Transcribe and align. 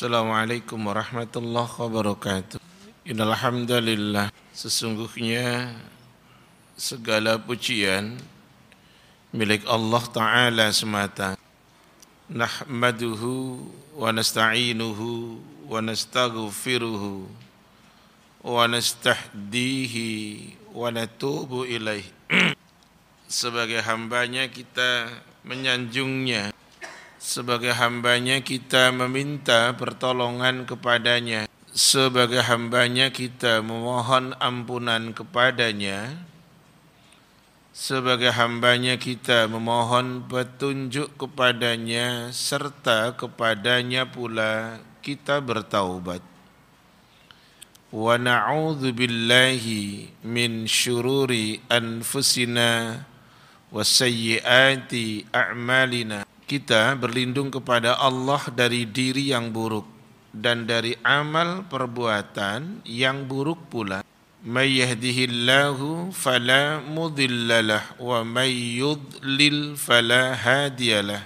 Assalamualaikum 0.00 0.80
warahmatullahi 0.80 1.76
wabarakatuh. 1.76 2.56
Innalhamdalillah 3.04 4.32
sesungguhnya 4.48 5.76
segala 6.72 7.36
pujian 7.36 8.16
milik 9.28 9.60
Allah 9.68 10.00
Ta'ala 10.08 10.66
semata. 10.72 11.36
Nahmaduhu 12.32 13.60
wa 14.00 14.08
nasta'inuhu 14.08 15.36
wa 15.68 15.84
nastaghfiruhu 15.84 17.28
wa 18.40 18.64
nastahdihi 18.72 20.08
wa 20.72 20.88
natubu 20.88 21.68
ilaih. 21.68 22.08
Sebagai 23.28 23.84
hambanya 23.84 24.48
kita 24.48 25.12
menyanjungnya 25.44 26.56
sebagai 27.20 27.76
hambanya 27.76 28.40
kita 28.40 28.88
meminta 28.96 29.76
pertolongan 29.76 30.64
kepadanya. 30.64 31.44
Sebagai 31.70 32.40
hambanya 32.42 33.12
kita 33.12 33.60
memohon 33.60 34.32
ampunan 34.40 35.12
kepadanya. 35.12 36.16
Sebagai 37.70 38.32
hambanya 38.34 38.96
kita 38.96 39.46
memohon 39.46 40.26
petunjuk 40.26 41.14
kepadanya 41.20 42.32
serta 42.34 43.14
kepadanya 43.14 44.08
pula 44.08 44.80
kita 45.04 45.38
bertaubat. 45.44 46.24
Wa 47.92 48.16
na'udzu 48.18 48.90
billahi 48.96 50.10
min 50.26 50.66
syururi 50.66 51.62
anfusina 51.70 53.04
wa 53.70 53.82
sayyiati 53.86 55.30
a'malina 55.30 56.29
kita 56.50 56.98
berlindung 56.98 57.46
kepada 57.46 57.94
Allah 57.94 58.42
dari 58.50 58.82
diri 58.82 59.30
yang 59.30 59.54
buruk 59.54 59.86
dan 60.34 60.66
dari 60.66 60.98
amal 61.06 61.62
perbuatan 61.70 62.82
yang 62.82 63.22
buruk 63.30 63.70
pula. 63.70 64.02
May 64.42 64.82
yahdihillahu 64.82 66.10
fala 66.10 66.82
mudhillalah 66.82 68.02
wa 68.02 68.26
may 68.26 68.82
yudlil 68.82 69.78
fala 69.78 70.34
hadiyalah. 70.34 71.22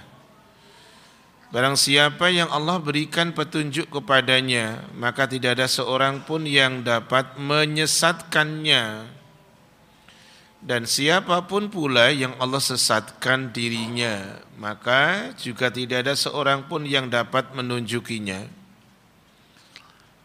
Barang 1.49 1.79
siapa 1.79 2.29
yang 2.29 2.51
Allah 2.53 2.77
berikan 2.77 3.33
petunjuk 3.33 3.89
kepadanya, 3.89 4.85
maka 4.93 5.25
tidak 5.25 5.57
ada 5.57 5.65
seorang 5.65 6.21
pun 6.21 6.45
yang 6.45 6.85
dapat 6.85 7.33
menyesatkannya 7.39 9.09
dan 10.65 10.89
siapa 10.89 11.45
pun 11.45 11.69
pula 11.69 12.09
yang 12.09 12.33
Allah 12.41 12.57
sesatkan 12.57 13.53
dirinya 13.53 14.41
maka 14.57 15.29
juga 15.37 15.69
tidak 15.69 16.09
ada 16.09 16.17
seorang 16.17 16.65
pun 16.65 16.89
yang 16.89 17.05
dapat 17.05 17.53
menunjukinya. 17.53 18.49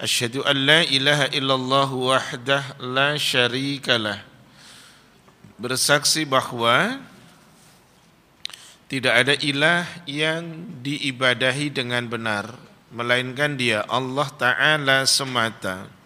Asyhadu 0.01 0.41
an 0.49 0.57
la 0.65 0.81
ilaha 0.89 1.29
illallah 1.29 1.89
wahdah 1.93 2.65
la 2.81 3.21
syarikalah 3.21 4.25
bersaksi 5.61 6.25
bahwa 6.25 7.05
tidak 8.89 9.13
ada 9.13 9.35
ilah 9.45 9.85
yang 10.09 10.73
diibadahi 10.81 11.69
dengan 11.69 12.09
benar 12.09 12.57
melainkan 12.89 13.61
dia 13.61 13.85
Allah 13.85 14.25
taala 14.41 15.05
semata 15.05 16.00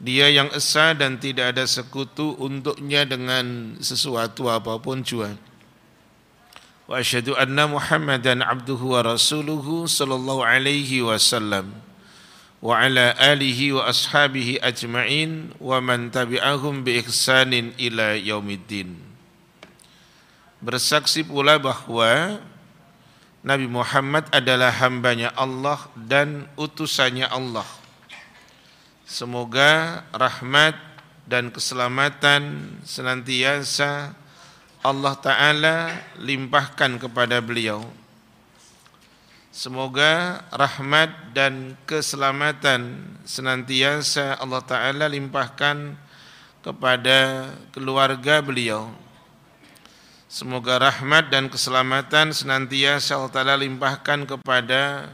dia 0.00 0.32
yang 0.32 0.48
esa 0.56 0.96
dan 0.96 1.20
tidak 1.20 1.52
ada 1.52 1.68
sekutu 1.68 2.32
untuknya 2.40 3.04
dengan 3.04 3.76
sesuatu 3.84 4.48
apa 4.48 4.80
pun 4.80 5.04
jua. 5.04 5.36
Wa 6.88 7.04
asyhadu 7.04 7.36
anna 7.36 7.68
Muhammadan 7.68 8.40
abduhu 8.40 8.96
wa 8.96 9.04
rasuluhu 9.04 9.84
sallallahu 9.84 10.40
alaihi 10.40 11.04
wasallam 11.04 11.76
wa 12.64 12.80
ala 12.80 13.12
alihi 13.20 13.76
wa 13.76 13.92
ashabihi 13.92 14.64
ajma'in 14.64 15.52
wa 15.60 15.76
man 15.84 16.08
tabi'ahum 16.08 16.80
bi 16.80 17.04
ihsanin 17.04 17.76
ila 17.76 18.16
yaumiddin. 18.16 18.96
Bersaksi 20.64 21.28
pula 21.28 21.60
bahwa 21.60 22.40
Nabi 23.44 23.68
Muhammad 23.68 24.28
adalah 24.32 24.72
hambanya 24.80 25.32
Allah 25.36 25.92
dan 25.96 26.48
utusannya 26.56 27.28
Allah 27.28 27.79
Semoga 29.10 30.06
rahmat 30.14 30.78
dan 31.26 31.50
keselamatan 31.50 32.62
senantiasa 32.86 34.14
Allah 34.86 35.18
Ta'ala 35.18 35.98
limpahkan 36.22 36.94
kepada 37.02 37.42
beliau. 37.42 37.82
Semoga 39.50 40.46
rahmat 40.54 41.34
dan 41.34 41.74
keselamatan 41.90 43.02
senantiasa 43.26 44.38
Allah 44.38 44.62
Ta'ala 44.62 45.10
limpahkan 45.10 45.98
kepada 46.62 47.50
keluarga 47.74 48.38
beliau. 48.38 48.94
Semoga 50.30 50.86
rahmat 50.86 51.34
dan 51.34 51.50
keselamatan 51.50 52.30
senantiasa 52.30 53.18
Allah 53.18 53.34
Ta'ala 53.34 53.54
limpahkan 53.58 54.22
kepada 54.22 55.10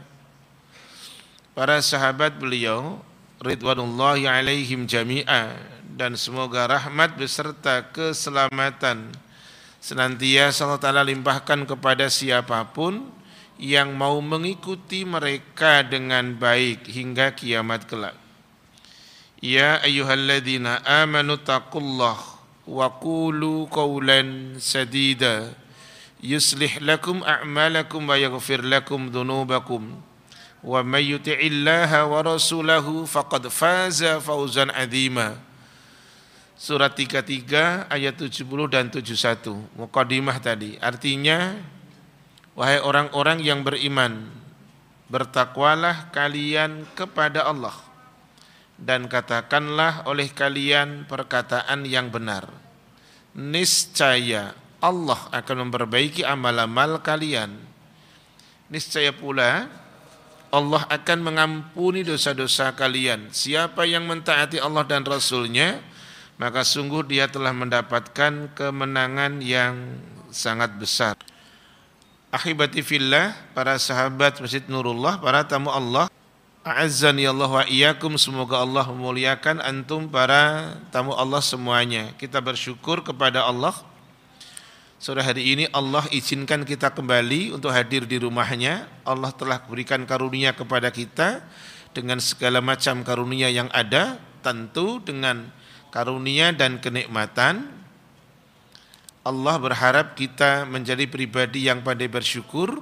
para 1.57 1.81
sahabat 1.81 2.37
beliau 2.37 3.01
ridwanullahi 3.41 4.29
alaihim 4.29 4.85
jami'a. 4.89 5.57
Dan 5.97 6.13
semoga 6.13 6.69
rahmat 6.69 7.17
beserta 7.17 7.81
keselamatan 7.89 9.17
senantiasa 9.81 10.69
Allah 10.69 10.81
Ta'ala 10.81 11.01
limpahkan 11.01 11.65
kepada 11.65 12.05
siapa 12.05 12.61
pun 12.69 13.09
yang 13.57 13.97
mau 13.97 14.21
mengikuti 14.21 15.01
mereka 15.01 15.81
dengan 15.81 16.37
baik 16.37 16.85
hingga 16.85 17.33
kiamat 17.33 17.89
kelak. 17.89 18.13
Ya 19.41 19.81
ayyuhalladzina 19.81 20.85
amanu 20.85 21.41
taqullah 21.41 22.17
wa 22.69 22.87
qulu 23.01 23.65
qawlan 23.73 24.61
sadida. 24.61 25.53
Yuslih 26.21 26.81
lakum 26.81 27.21
a'malakum 27.25 28.05
wa 28.05 28.17
yaghfir 28.17 28.65
lakum 28.65 29.09
dhunubakum 29.13 29.97
may 30.63 31.05
yuti'illaha 31.13 32.09
wa 32.09 32.19
rasulahu 32.25 33.05
faqad 33.05 33.47
faza 33.53 34.17
fawzan 34.17 34.73
adzima 34.73 35.37
Surat 36.57 36.97
33 36.97 37.85
ayat 37.85 38.17
70 38.17 38.41
dan 38.73 38.89
71 38.89 39.77
Muqaddimah 39.77 40.41
tadi. 40.41 40.73
Artinya 40.81 41.53
Wahai 42.57 42.81
orang-orang 42.81 43.45
yang 43.45 43.61
beriman 43.61 44.25
Bertakwalah 45.05 46.09
kalian 46.09 46.89
kepada 46.97 47.45
Allah 47.45 47.77
Dan 48.81 49.05
katakanlah 49.05 50.09
oleh 50.09 50.33
kalian 50.33 51.05
perkataan 51.05 51.85
yang 51.85 52.09
benar. 52.09 52.49
Niscaya 53.37 54.57
Allah 54.77 55.17
akan 55.33 55.69
memperbaiki 55.69 56.21
amal-amal 56.21 57.01
kalian. 57.01 57.57
Niscaya 58.69 59.09
pula 59.09 59.65
Allah 60.47 60.87
akan 60.87 61.19
mengampuni 61.19 62.07
dosa-dosa 62.07 62.71
kalian. 62.71 63.27
Siapa 63.31 63.83
yang 63.83 64.07
mentaati 64.07 64.57
Allah 64.63 64.87
dan 64.87 65.03
Rasulnya, 65.03 65.83
maka 66.39 66.63
sungguh 66.63 67.03
dia 67.03 67.27
telah 67.27 67.51
mendapatkan 67.51 68.53
kemenangan 68.55 69.43
yang 69.43 69.99
sangat 70.31 70.75
besar. 70.79 71.15
Akhibati 72.31 72.83
fillah, 72.83 73.35
para 73.51 73.79
sahabat 73.79 74.39
Masjid 74.43 74.63
Nurullah, 74.67 75.19
para 75.19 75.47
tamu 75.47 75.71
Allah, 75.71 76.11
A'azzani 76.67 77.23
Allah 77.23 77.47
wa 77.47 77.63
iyyakum 77.63 78.19
semoga 78.19 78.59
Allah 78.59 78.83
memuliakan 78.91 79.63
antum 79.63 80.11
para 80.11 80.75
tamu 80.91 81.15
Allah 81.15 81.39
semuanya. 81.39 82.11
Kita 82.19 82.43
bersyukur 82.43 83.07
kepada 83.07 83.47
Allah 83.47 83.71
Sore 84.97 85.21
hari 85.21 85.53
ini 85.53 85.65
Allah 85.77 86.09
izinkan 86.09 86.65
kita 86.65 86.89
kembali 86.89 87.53
untuk 87.53 87.69
hadir 87.69 88.09
di 88.09 88.17
rumahnya. 88.17 88.89
Allah 89.05 89.29
telah 89.29 89.61
berikan 89.61 90.01
karunia 90.09 90.57
kepada 90.57 90.89
kita 90.89 91.45
dengan 91.93 92.17
segala 92.17 92.65
macam 92.65 93.05
karunia 93.05 93.45
yang 93.45 93.69
ada, 93.77 94.17
tentu 94.41 94.97
dengan 94.97 95.53
karunia 95.93 96.49
dan 96.49 96.81
kenikmatan. 96.81 97.69
Allah 99.21 99.55
berharap 99.61 100.17
kita 100.17 100.65
menjadi 100.65 101.05
pribadi 101.05 101.69
yang 101.69 101.85
pandai 101.85 102.09
bersyukur. 102.09 102.81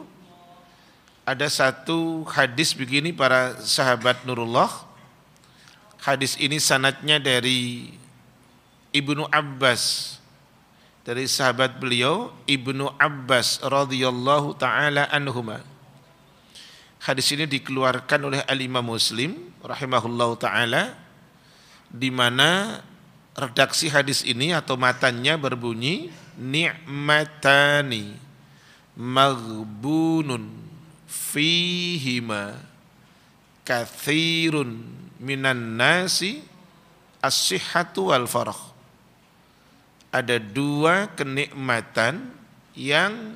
Ada 1.28 1.52
satu 1.52 2.24
hadis 2.32 2.72
begini 2.72 3.12
para 3.12 3.60
sahabat 3.60 4.24
Nurullah. 4.24 4.72
Hadis 6.00 6.40
ini 6.40 6.64
sanatnya 6.64 7.20
dari 7.20 7.92
Ibnu 8.96 9.28
Abbas 9.28 10.15
dari 11.06 11.30
sahabat 11.30 11.78
beliau 11.78 12.34
Ibnu 12.50 12.90
Abbas 12.98 13.62
radhiyallahu 13.62 14.58
taala 14.58 15.06
anhuma. 15.14 15.62
Hadis 16.98 17.30
ini 17.38 17.46
dikeluarkan 17.46 18.26
oleh 18.26 18.42
Al-Imam 18.50 18.82
Muslim 18.82 19.38
rahimahullahu 19.62 20.42
taala 20.42 20.98
di 21.94 22.10
mana 22.10 22.82
redaksi 23.38 23.86
hadis 23.94 24.26
ini 24.26 24.50
atau 24.50 24.74
matanya 24.74 25.38
berbunyi 25.38 26.10
ni'matani 26.42 28.18
maghbunun 28.98 30.50
fihima 31.06 32.58
kathirun 33.62 34.82
minan 35.22 35.78
nasi 35.78 36.42
as-sihhatu 37.22 38.10
wal 38.10 38.26
farah. 38.26 38.75
Ada 40.16 40.40
dua 40.40 41.12
kenikmatan 41.12 42.32
yang 42.72 43.36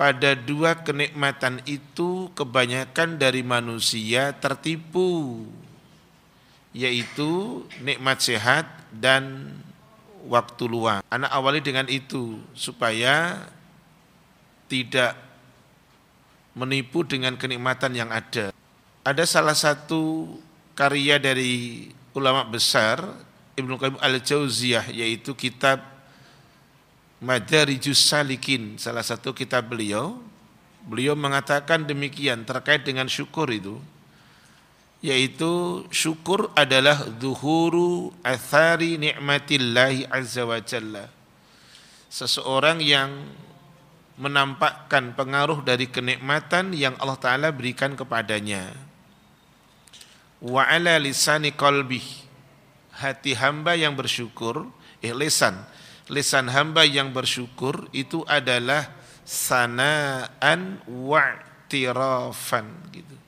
pada 0.00 0.32
dua 0.32 0.80
kenikmatan 0.80 1.60
itu 1.68 2.32
kebanyakan 2.32 3.20
dari 3.20 3.44
manusia 3.44 4.32
tertipu 4.32 5.44
yaitu 6.72 7.62
nikmat 7.84 8.24
sehat 8.24 8.64
dan 8.88 9.52
waktu 10.24 10.64
luang. 10.64 11.04
Anak 11.12 11.28
awali 11.28 11.60
dengan 11.60 11.84
itu 11.92 12.40
supaya 12.56 13.44
tidak 14.72 15.12
menipu 16.56 17.04
dengan 17.04 17.36
kenikmatan 17.36 17.92
yang 17.92 18.08
ada. 18.08 18.56
Ada 19.04 19.24
salah 19.28 19.56
satu 19.56 20.32
karya 20.72 21.20
dari 21.20 21.92
ulama 22.16 22.48
besar 22.48 23.04
Ibnu 23.52 23.76
Qayyim 23.76 23.98
Al-Jauziyah 24.00 24.88
yaitu 24.92 25.36
kitab 25.36 25.84
Madarijus 27.22 28.02
Salikin, 28.02 28.80
salah 28.82 29.04
satu 29.04 29.30
kitab 29.36 29.70
beliau. 29.70 30.18
Beliau 30.82 31.14
mengatakan 31.14 31.86
demikian 31.86 32.42
terkait 32.42 32.82
dengan 32.82 33.06
syukur 33.06 33.46
itu 33.54 33.78
yaitu 35.02 35.82
syukur 35.90 36.54
adalah 36.54 36.94
zuhuru 37.18 38.14
athari 38.22 38.98
ni'matillahi 39.02 40.06
azza 40.06 40.46
wa 40.46 40.62
jalla. 40.62 41.10
Seseorang 42.06 42.78
yang 42.78 43.10
menampakkan 44.14 45.18
pengaruh 45.18 45.66
dari 45.66 45.90
kenikmatan 45.90 46.70
yang 46.70 46.94
Allah 47.02 47.18
Ta'ala 47.18 47.48
berikan 47.50 47.98
kepadanya. 47.98 48.70
Wa 50.38 50.70
ala 50.70 51.02
lisani 51.02 51.50
qalbi 51.50 52.21
hati 53.02 53.34
hamba 53.34 53.74
yang 53.74 53.98
bersyukur, 53.98 54.70
eh 55.02 55.10
lisan, 55.10 55.58
lisan 56.06 56.46
hamba 56.46 56.86
yang 56.86 57.10
bersyukur 57.10 57.90
itu 57.90 58.22
adalah 58.30 58.86
sanaan 59.26 60.78
wa'tirafan 60.86 62.66
gitu 62.94 63.22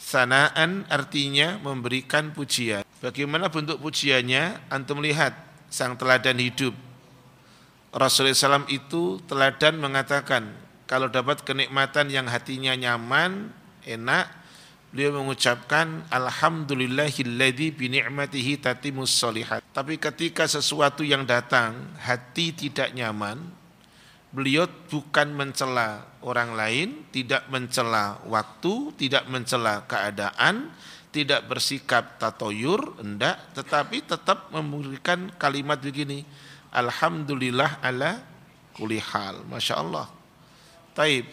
Sanaan 0.00 0.90
artinya 0.90 1.60
memberikan 1.62 2.34
pujian. 2.34 2.82
Bagaimana 2.98 3.46
bentuk 3.46 3.78
pujiannya? 3.78 4.72
Antum 4.72 4.98
lihat 4.98 5.36
sang 5.70 5.94
teladan 5.94 6.40
hidup. 6.40 6.74
Rasulullah 7.94 8.34
SAW 8.34 8.66
itu 8.72 9.22
teladan 9.30 9.78
mengatakan 9.78 10.50
kalau 10.90 11.06
dapat 11.06 11.46
kenikmatan 11.46 12.10
yang 12.10 12.26
hatinya 12.26 12.74
nyaman, 12.74 13.54
enak, 13.86 14.26
beliau 14.90 15.22
mengucapkan 15.22 16.02
alhamdulillahilladzi 16.10 17.70
bi 17.74 17.86
ni'matihi 17.94 18.58
tatimus 18.58 19.14
solihat. 19.14 19.62
Tapi 19.70 20.02
ketika 20.02 20.50
sesuatu 20.50 21.06
yang 21.06 21.22
datang 21.22 21.94
hati 22.02 22.50
tidak 22.50 22.90
nyaman, 22.90 23.38
beliau 24.34 24.66
bukan 24.90 25.30
mencela 25.30 26.06
orang 26.26 26.58
lain, 26.58 26.88
tidak 27.14 27.46
mencela 27.46 28.18
waktu, 28.26 28.90
tidak 28.98 29.30
mencela 29.30 29.86
keadaan, 29.86 30.74
tidak 31.14 31.46
bersikap 31.46 32.18
tatoyur, 32.18 32.98
enggak, 32.98 33.38
tetapi 33.54 34.02
tetap 34.02 34.50
memberikan 34.50 35.30
kalimat 35.38 35.78
begini, 35.78 36.26
Alhamdulillah 36.70 37.82
ala 37.82 38.22
kulihal, 38.78 39.42
Masya 39.50 39.74
Allah. 39.74 40.06
Taib, 40.94 41.26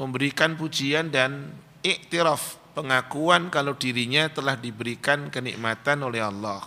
memberikan 0.00 0.56
pujian 0.56 1.12
dan 1.12 1.52
iktiraf, 1.96 2.60
pengakuan 2.76 3.48
kalau 3.48 3.72
dirinya 3.72 4.28
telah 4.28 4.58
diberikan 4.58 5.32
kenikmatan 5.32 6.04
oleh 6.04 6.20
Allah. 6.20 6.66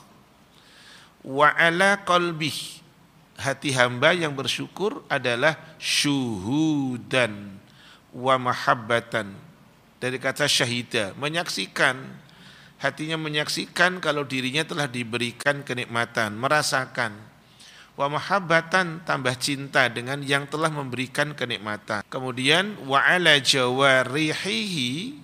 Wa 1.21 1.53
ala 1.53 2.01
qalbih, 2.01 2.81
hati 3.41 3.73
hamba 3.73 4.13
yang 4.13 4.37
bersyukur 4.37 5.01
adalah 5.09 5.57
syuhudan 5.81 7.57
wa 8.13 8.35
mahabbatan 8.37 9.33
dari 9.97 10.17
kata 10.21 10.45
syahida 10.45 11.15
menyaksikan 11.15 11.97
hatinya 12.81 13.15
menyaksikan 13.15 14.03
kalau 14.03 14.27
dirinya 14.27 14.67
telah 14.67 14.85
diberikan 14.85 15.63
kenikmatan 15.63 16.35
merasakan 16.35 17.15
wa 17.99 18.07
mahabbatan 18.07 19.03
tambah 19.03 19.35
cinta 19.37 19.91
dengan 19.91 20.23
yang 20.23 20.47
telah 20.47 20.71
memberikan 20.71 21.35
kenikmatan 21.35 22.01
kemudian 22.07 22.79
wa 22.87 23.03
ala 23.03 23.37
jawarihihi 23.37 25.19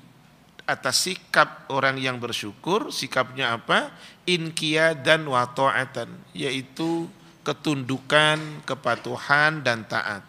atas 0.68 1.08
sikap 1.08 1.72
orang 1.72 1.96
yang 1.96 2.19
bersyukur 2.19 2.92
sikapnya 2.92 3.56
apa 3.56 3.96
inkiya 4.28 4.94
dan 5.00 5.24
wa 5.24 5.48
ta'atan 5.48 6.12
yaitu 6.36 7.08
ketundukan, 7.48 8.68
kepatuhan 8.68 9.63
dan 9.63 9.88
taat. 9.88 10.20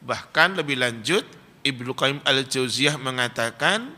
Bahkan 0.00 0.56
lebih 0.56 0.80
lanjut 0.80 1.28
Ibnu 1.60 1.92
Qayyim 1.92 2.24
Al-Jauziyah 2.24 2.96
mengatakan 2.96 3.92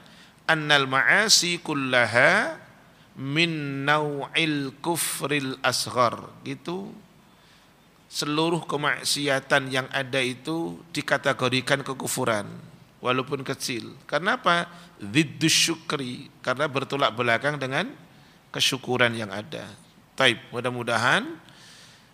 annal 0.50 0.91
ma'asi 0.91 1.62
kullaha 1.62 2.59
min 3.15 3.87
nau'il 3.87 4.75
kufril 4.83 5.55
asghar. 5.62 6.19
Gitu. 6.43 6.91
Seluruh 8.14 8.62
kemaksiatan 8.62 9.75
yang 9.75 9.90
ada 9.90 10.22
itu 10.22 10.78
dikategorikan 10.94 11.82
kekufuran 11.82 12.46
walaupun 13.02 13.43
kecil. 13.43 13.99
Karena 14.06 14.38
apa? 14.38 14.70
Ziddus 15.02 15.50
syukri. 15.50 16.31
Karena 16.38 16.70
bertolak 16.70 17.11
belakang 17.11 17.58
dengan 17.58 17.90
kesyukuran 18.55 19.19
yang 19.19 19.34
ada. 19.34 19.66
Taib, 20.14 20.38
mudah-mudahan 20.55 21.26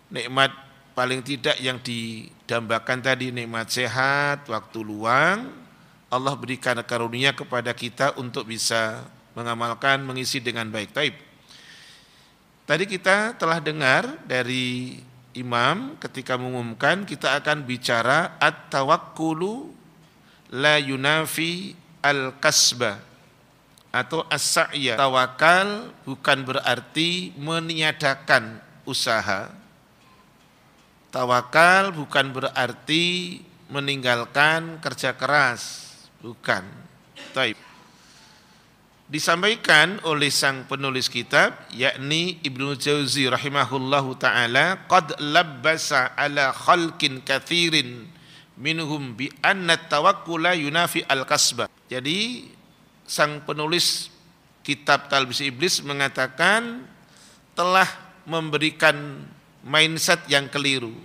nikmat 0.09 0.49
paling 0.97 1.21
tidak 1.21 1.61
yang 1.61 1.77
didambakan 1.77 2.97
tadi 3.05 3.29
nikmat 3.29 3.69
sehat, 3.69 4.49
waktu 4.49 4.81
luang, 4.81 5.53
Allah 6.09 6.33
berikan 6.33 6.81
karunia 6.81 7.31
kepada 7.31 7.77
kita 7.77 8.17
untuk 8.17 8.49
bisa 8.49 9.05
mengamalkan, 9.37 10.01
mengisi 10.01 10.41
dengan 10.41 10.65
baik. 10.67 10.91
Taib. 10.97 11.15
Tadi 12.65 12.83
kita 12.89 13.37
telah 13.37 13.61
dengar 13.61 14.17
dari 14.25 14.97
imam 15.37 15.95
ketika 16.01 16.35
mengumumkan 16.35 17.07
kita 17.07 17.39
akan 17.39 17.63
bicara 17.63 18.35
at-tawakkulu 18.39 19.71
la 20.51 20.75
yunafi 20.81 21.73
al-kasba 22.03 22.99
atau 23.91 24.23
as-sa'ya. 24.27 24.95
Tawakal 24.95 25.91
bukan 26.07 26.43
berarti 26.47 27.35
meniadakan 27.35 28.59
usaha, 28.87 29.51
Tawakal 31.11 31.91
bukan 31.91 32.31
berarti 32.31 33.39
meninggalkan 33.67 34.79
kerja 34.79 35.11
keras, 35.11 35.91
bukan. 36.23 36.63
Taib. 37.35 37.70
Disampaikan 39.11 39.99
oleh 40.07 40.31
sang 40.31 40.63
penulis 40.71 41.11
kitab 41.11 41.67
yakni 41.75 42.39
Ibnu 42.47 42.79
Jauzi 42.79 43.27
rahimahullahu 43.27 44.15
taala 44.15 44.87
qad 44.87 45.19
labbasa 45.19 46.15
ala 46.15 46.55
khalqin 46.55 47.19
kathirin 47.19 48.07
minhum 48.55 49.11
bi 49.11 49.27
anna 49.43 49.75
tawakkula 49.75 50.55
yunafi 50.55 51.03
al 51.11 51.27
kasba. 51.27 51.67
Jadi 51.91 52.47
sang 53.03 53.43
penulis 53.43 54.07
kitab 54.63 55.11
Talbis 55.11 55.43
Iblis 55.43 55.83
mengatakan 55.83 56.87
telah 57.51 57.91
memberikan 58.23 59.27
mindset 59.59 60.23
yang 60.31 60.47
keliru, 60.47 60.95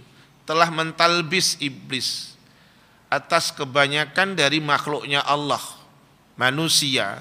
telah 0.46 0.70
mentalbis 0.70 1.58
iblis 1.58 2.38
atas 3.10 3.50
kebanyakan 3.50 4.38
dari 4.38 4.62
makhluknya 4.62 5.26
Allah, 5.26 5.60
manusia, 6.38 7.18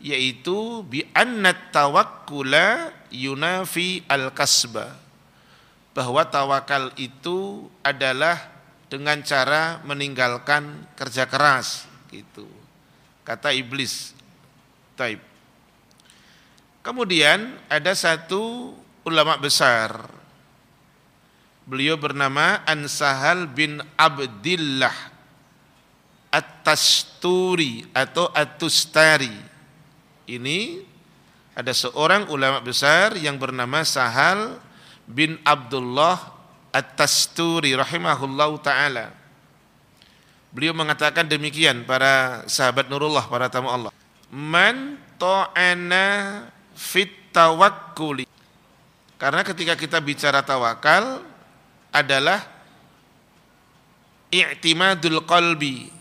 yaitu 0.00 0.84
bi 0.84 1.04
annat 1.16 1.72
tawakkula 1.72 2.92
yunafi 3.10 4.04
al-kasba. 4.06 4.92
Bahwa 5.96 6.28
tawakal 6.28 6.92
itu 7.00 7.72
adalah 7.80 8.36
dengan 8.86 9.24
cara 9.24 9.80
meninggalkan 9.82 10.84
kerja 10.92 11.24
keras 11.24 11.88
gitu. 12.12 12.46
Kata 13.24 13.50
iblis 13.50 14.12
taib. 14.94 15.18
Kemudian 16.84 17.58
ada 17.66 17.96
satu 17.96 18.76
ulama 19.02 19.34
besar. 19.40 20.06
Beliau 21.66 21.98
bernama 21.98 22.62
Ansahal 22.62 23.50
bin 23.50 23.82
Abdillah 23.98 24.94
At-Tasturi 26.30 27.90
atau 27.90 28.30
At-Tustari. 28.30 29.34
Ini 30.26 30.82
ada 31.56 31.72
seorang 31.72 32.28
ulama 32.28 32.60
besar 32.60 33.14
yang 33.16 33.38
bernama 33.40 33.86
Sahal 33.86 34.58
bin 35.06 35.38
Abdullah 35.46 36.34
At-Tasturi 36.74 37.72
rahimahullah 37.72 38.50
taala. 38.60 39.06
Beliau 40.52 40.76
mengatakan 40.76 41.24
demikian 41.24 41.88
para 41.88 42.44
sahabat 42.50 42.90
Nurullah, 42.92 43.24
para 43.30 43.48
tamu 43.48 43.72
Allah. 43.72 43.92
Man 44.28 45.00
ta'ana 45.16 46.44
fit 46.76 47.32
tawakkuli. 47.32 48.28
Karena 49.16 49.40
ketika 49.40 49.72
kita 49.78 49.96
bicara 50.04 50.44
tawakal 50.44 51.24
adalah 51.88 52.44
i'timadul 54.28 55.24
qalbi 55.24 55.95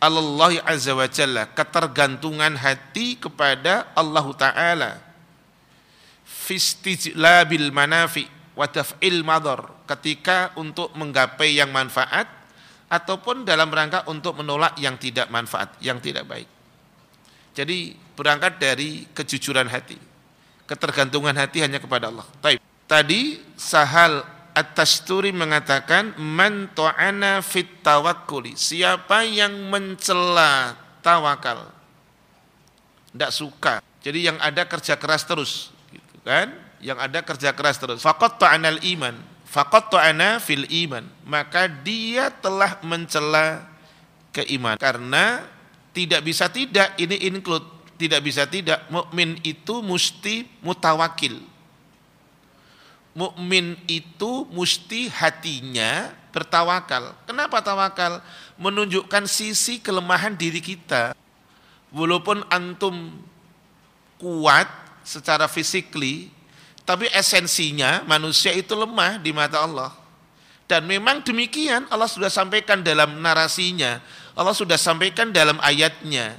Allah 0.00 0.64
azza 0.64 0.96
wa 0.96 1.04
jalla, 1.04 1.44
ketergantungan 1.52 2.56
hati 2.56 3.20
kepada 3.20 3.92
Allah 3.92 4.26
taala. 4.32 4.90
Fistijlabil 6.24 7.68
manafi 7.68 8.24
wa 8.56 8.66
madar 9.22 9.70
ketika 9.84 10.56
untuk 10.56 10.90
menggapai 10.96 11.60
yang 11.60 11.68
manfaat 11.68 12.26
ataupun 12.90 13.44
dalam 13.44 13.68
rangka 13.70 14.08
untuk 14.10 14.40
menolak 14.40 14.74
yang 14.80 14.96
tidak 14.96 15.28
manfaat, 15.28 15.76
yang 15.84 16.02
tidak 16.02 16.26
baik. 16.26 16.48
Jadi 17.54 17.94
berangkat 18.16 18.56
dari 18.56 19.04
kejujuran 19.12 19.68
hati. 19.68 20.00
Ketergantungan 20.64 21.36
hati 21.36 21.60
hanya 21.60 21.76
kepada 21.76 22.08
Allah. 22.08 22.26
Taib. 22.40 22.58
Tadi 22.88 23.38
Sahal 23.54 24.22
At-Tasturi 24.60 25.32
mengatakan 25.32 26.14
man 26.20 26.68
ta'ana 26.76 27.40
fit 27.40 27.80
tawakkuli. 27.80 28.54
Siapa 28.54 29.24
yang 29.24 29.72
mencela 29.72 30.76
tawakal. 31.00 31.72
Tidak 33.10 33.32
suka. 33.32 33.80
Jadi 34.04 34.28
yang 34.28 34.36
ada 34.38 34.68
kerja 34.68 35.00
keras 35.00 35.24
terus, 35.24 35.72
gitu 35.88 36.16
kan? 36.22 36.52
Yang 36.80 36.98
ada 37.00 37.18
kerja 37.24 37.50
keras 37.56 37.76
terus. 37.80 38.04
Faqat 38.04 38.36
ta'anal 38.40 38.80
iman 38.96 39.16
faqat 39.50 39.90
ta'ana 39.90 40.38
fil 40.38 40.62
iman 40.86 41.02
maka 41.26 41.66
dia 41.66 42.30
telah 42.30 42.78
mencela 42.86 43.66
keimanan 44.30 44.78
karena 44.78 45.42
tidak 45.90 46.22
bisa 46.22 46.46
tidak 46.46 46.94
ini 47.02 47.26
include 47.26 47.66
tidak 47.98 48.22
bisa 48.22 48.46
tidak 48.46 48.86
mukmin 48.94 49.34
itu 49.42 49.82
mesti 49.82 50.46
mutawakil 50.62 51.42
mukmin 53.16 53.74
itu 53.90 54.46
mesti 54.54 55.10
hatinya 55.10 56.14
bertawakal 56.30 57.14
kenapa 57.26 57.58
tawakal 57.60 58.22
menunjukkan 58.54 59.26
sisi 59.26 59.82
kelemahan 59.82 60.36
diri 60.38 60.62
kita 60.62 61.12
walaupun 61.90 62.46
antum 62.48 63.10
kuat 64.20 64.70
secara 65.02 65.50
fisikly 65.50 66.30
tapi 66.90 67.06
esensinya 67.14 68.02
manusia 68.02 68.50
itu 68.50 68.74
lemah 68.74 69.22
di 69.22 69.30
mata 69.30 69.62
Allah. 69.62 69.94
Dan 70.66 70.90
memang 70.90 71.22
demikian 71.22 71.86
Allah 71.86 72.10
sudah 72.10 72.26
sampaikan 72.26 72.82
dalam 72.82 73.22
narasinya. 73.22 74.02
Allah 74.34 74.50
sudah 74.50 74.74
sampaikan 74.74 75.30
dalam 75.30 75.62
ayatnya. 75.62 76.34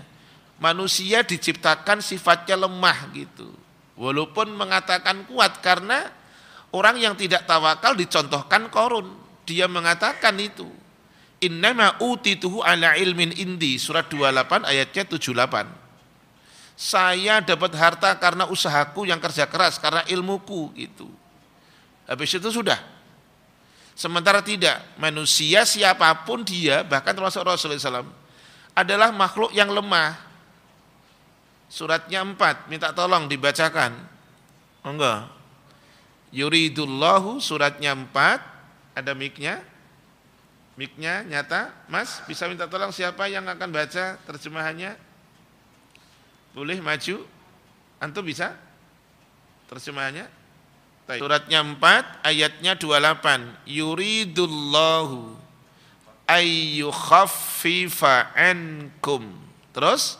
Manusia 0.59 1.23
diciptakan 1.23 2.03
sifatnya 2.03 2.67
lemah 2.67 3.15
gitu. 3.15 3.47
Walaupun 3.95 4.51
mengatakan 4.51 5.23
kuat 5.31 5.63
karena 5.63 6.11
orang 6.71 6.99
yang 6.99 7.13
tidak 7.15 7.47
tawakal 7.47 7.95
dicontohkan 7.95 8.67
korun. 8.71 9.07
Dia 9.47 9.67
mengatakan 9.67 10.35
itu. 10.39 10.67
Innama 11.41 11.97
utituhu 11.99 12.61
ala 12.61 12.93
ilmin 12.95 13.33
indi. 13.33 13.81
Surat 13.81 14.05
28 14.07 14.67
ayatnya 14.67 15.03
78 15.09 15.81
saya 16.81 17.45
dapat 17.45 17.77
harta 17.77 18.09
karena 18.17 18.49
usahaku 18.49 19.05
yang 19.05 19.21
kerja 19.21 19.45
keras, 19.45 19.77
karena 19.77 20.01
ilmuku 20.09 20.73
gitu. 20.73 21.05
Habis 22.09 22.41
itu 22.41 22.49
sudah. 22.49 22.81
Sementara 23.93 24.41
tidak, 24.41 24.81
manusia 24.97 25.61
siapa 25.61 26.09
pun 26.25 26.41
dia, 26.41 26.81
bahkan 26.81 27.13
termasuk 27.13 27.45
Rasulullah 27.45 27.77
SAW, 27.77 28.09
adalah 28.73 29.13
makhluk 29.13 29.53
yang 29.53 29.69
lemah. 29.69 30.17
Suratnya 31.69 32.25
empat, 32.25 32.65
minta 32.65 32.89
tolong 32.97 33.29
dibacakan. 33.29 33.93
Enggak. 34.81 35.29
Yuridullahu 36.31 37.43
suratnya 37.43 37.91
empat, 37.91 38.39
ada 38.95 39.11
miknya. 39.11 39.59
Miknya 40.79 41.27
nyata, 41.27 41.75
Mas 41.91 42.23
bisa 42.25 42.47
minta 42.47 42.65
tolong 42.65 42.95
siapa 42.95 43.27
yang 43.27 43.43
akan 43.45 43.69
baca 43.69 44.17
terjemahannya? 44.23 44.95
Boleh 46.55 46.79
maju? 46.79 47.27
Antum 47.99 48.25
bisa? 48.25 48.55
Terjemahannya? 49.67 50.25
Suratnya 51.19 51.59
4, 51.59 52.23
ayatnya 52.23 52.79
28. 52.79 53.67
Yuridullahu 53.67 55.35
ayyukhaffifa 56.31 58.31
ankum. 58.31 59.27
Terus 59.75 60.15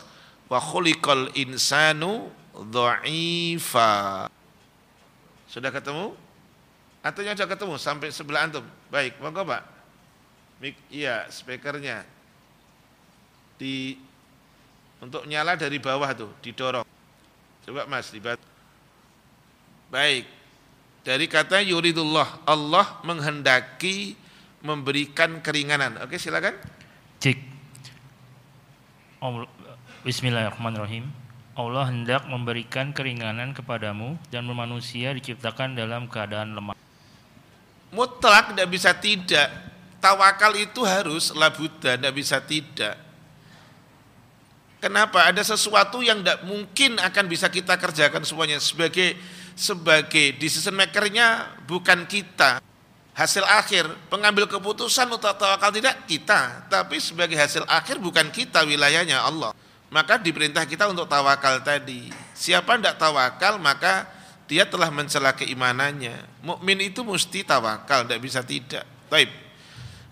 wa 0.52 0.60
khuliqal 0.60 1.32
insanu 1.32 2.28
dha'ifa. 2.52 4.28
Sudah 5.52 5.68
ketemu? 5.68 6.16
Atau 7.04 7.20
yang 7.20 7.36
sudah 7.36 7.52
ketemu 7.52 7.76
sampai 7.76 8.08
sebelah 8.08 8.48
antum? 8.48 8.64
Baik, 8.88 9.20
monggo 9.20 9.44
Pak. 9.44 9.60
Mik, 10.64 10.80
iya, 10.88 11.28
speakernya. 11.28 12.08
Di 13.60 14.00
untuk 15.02 15.28
nyala 15.28 15.58
dari 15.60 15.76
bawah 15.76 16.08
tuh, 16.16 16.32
didorong. 16.40 16.86
Coba 17.68 17.84
Mas, 17.84 18.08
dibantu. 18.08 18.46
Baik. 19.92 20.24
Dari 21.02 21.26
kata 21.28 21.60
yuridullah, 21.60 22.46
Allah 22.48 23.02
menghendaki 23.04 24.14
memberikan 24.62 25.42
keringanan. 25.42 26.00
Oke, 26.06 26.16
silakan. 26.16 26.54
Cik. 27.18 27.38
Bismillahirrahmanirrahim. 30.06 31.21
Allah 31.52 31.84
hendak 31.92 32.24
memberikan 32.32 32.96
keringanan 32.96 33.52
kepadamu 33.52 34.16
dan 34.32 34.48
manusia 34.48 35.12
diciptakan 35.12 35.76
dalam 35.76 36.08
keadaan 36.08 36.56
lemah. 36.56 36.72
Mutlak 37.92 38.56
tidak 38.56 38.68
bisa 38.72 38.96
tidak. 38.96 39.48
Tawakal 40.00 40.56
itu 40.56 40.80
harus 40.82 41.28
labuda, 41.36 42.00
tidak 42.00 42.14
bisa 42.16 42.40
tidak. 42.40 42.96
Kenapa? 44.80 45.28
Ada 45.28 45.54
sesuatu 45.54 46.00
yang 46.00 46.24
tidak 46.24 46.42
mungkin 46.48 46.98
akan 46.98 47.24
bisa 47.28 47.46
kita 47.52 47.76
kerjakan 47.78 48.24
semuanya 48.24 48.58
sebagai 48.58 49.14
sebagai 49.52 50.34
decision 50.40 50.74
makernya 50.74 51.52
bukan 51.68 52.08
kita. 52.08 52.64
Hasil 53.12 53.44
akhir 53.44 53.84
pengambil 54.08 54.48
keputusan 54.48 55.04
untuk 55.06 55.28
tawakal 55.36 55.68
tidak 55.68 56.00
kita, 56.08 56.64
tapi 56.72 56.96
sebagai 56.96 57.36
hasil 57.36 57.62
akhir 57.68 58.00
bukan 58.00 58.32
kita 58.32 58.64
wilayahnya 58.64 59.20
Allah. 59.20 59.52
Maka 59.92 60.16
diperintah 60.16 60.64
kita 60.64 60.88
untuk 60.88 61.04
tawakal 61.04 61.60
tadi. 61.60 62.08
Siapa 62.32 62.80
tidak 62.80 62.96
tawakal 62.96 63.60
maka 63.60 64.08
dia 64.48 64.64
telah 64.64 64.88
mencela 64.88 65.36
keimanannya. 65.36 66.16
Mukmin 66.40 66.80
itu 66.80 67.04
mesti 67.04 67.44
tawakal, 67.44 68.08
tidak 68.08 68.20
bisa 68.24 68.40
tidak. 68.40 68.88
Baik. 69.12 69.28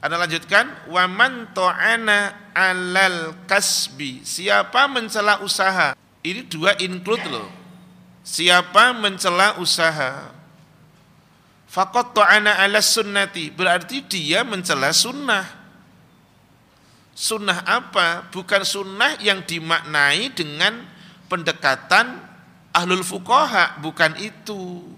Anda 0.01 0.17
lanjutkan, 0.17 0.89
waman 0.89 1.53
to'ana 1.53 2.53
alal 2.57 3.37
kasbi. 3.45 4.25
Siapa 4.25 4.89
mencela 4.89 5.45
usaha? 5.45 5.93
Ini 6.25 6.45
dua 6.49 6.77
include 6.81 7.29
loh. 7.29 7.49
Siapa 8.25 8.97
mencela 8.97 9.61
usaha? 9.61 10.33
Fakot 11.69 12.17
to'ana 12.17 12.65
ala 12.65 12.81
sunnati. 12.81 13.53
Berarti 13.53 14.01
dia 14.09 14.41
mencela 14.41 14.89
sunnah. 14.97 15.60
Sunnah 17.21 17.69
apa? 17.69 18.33
Bukan 18.33 18.65
sunnah 18.65 19.21
yang 19.21 19.45
dimaknai 19.45 20.33
dengan 20.33 20.89
pendekatan 21.29 22.17
ahlul 22.73 23.05
fukoha. 23.05 23.77
Bukan 23.85 24.17
itu 24.17 24.89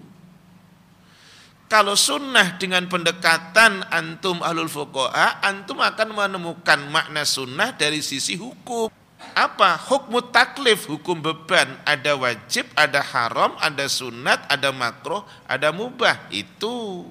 kalau 1.73 1.97
sunnah 1.97 2.61
dengan 2.61 2.85
pendekatan 2.85 3.81
antum 3.89 4.45
ahlul 4.45 4.69
fuqaha, 4.69 5.41
antum 5.41 5.81
akan 5.81 6.13
menemukan 6.13 6.77
makna 6.85 7.25
sunnah 7.25 7.73
dari 7.73 8.05
sisi 8.05 8.37
hukum. 8.37 8.93
Apa? 9.33 9.81
Hukum 9.81 10.21
taklif, 10.29 10.85
hukum 10.85 11.17
beban. 11.17 11.65
Ada 11.81 12.13
wajib, 12.13 12.69
ada 12.77 13.01
haram, 13.01 13.57
ada 13.57 13.89
sunat, 13.89 14.45
ada 14.53 14.69
makruh, 14.69 15.25
ada 15.49 15.73
mubah. 15.73 16.29
Itu. 16.29 17.09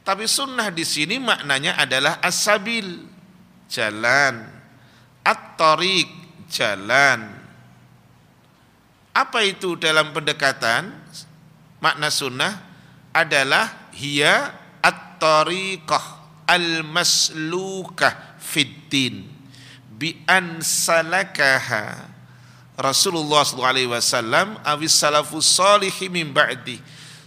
Tapi 0.00 0.24
sunnah 0.24 0.72
di 0.72 0.88
sini 0.88 1.20
maknanya 1.20 1.76
adalah 1.76 2.16
asabil, 2.24 3.04
jalan. 3.70 4.46
At-tariq, 5.26 6.06
jalan. 6.46 7.34
Apa 9.16 9.42
itu 9.42 9.74
dalam 9.80 10.12
pendekatan? 10.12 10.92
Makna 11.82 12.08
sunnah 12.08 12.52
adalah 13.16 13.90
hiya 13.96 14.52
at-tariqah 14.84 16.04
al-maslukah 16.46 18.38
fiddin 18.38 19.26
bi 19.96 20.20
an 20.28 20.60
salakaha 20.60 22.12
Rasulullah 22.76 23.40
sallallahu 23.40 23.72
alaihi 23.72 23.90
wasallam 23.90 24.60
awis 24.60 24.92
salafus 24.92 25.48
salih 25.48 25.92
min 26.12 26.28
ba'di 26.30 26.76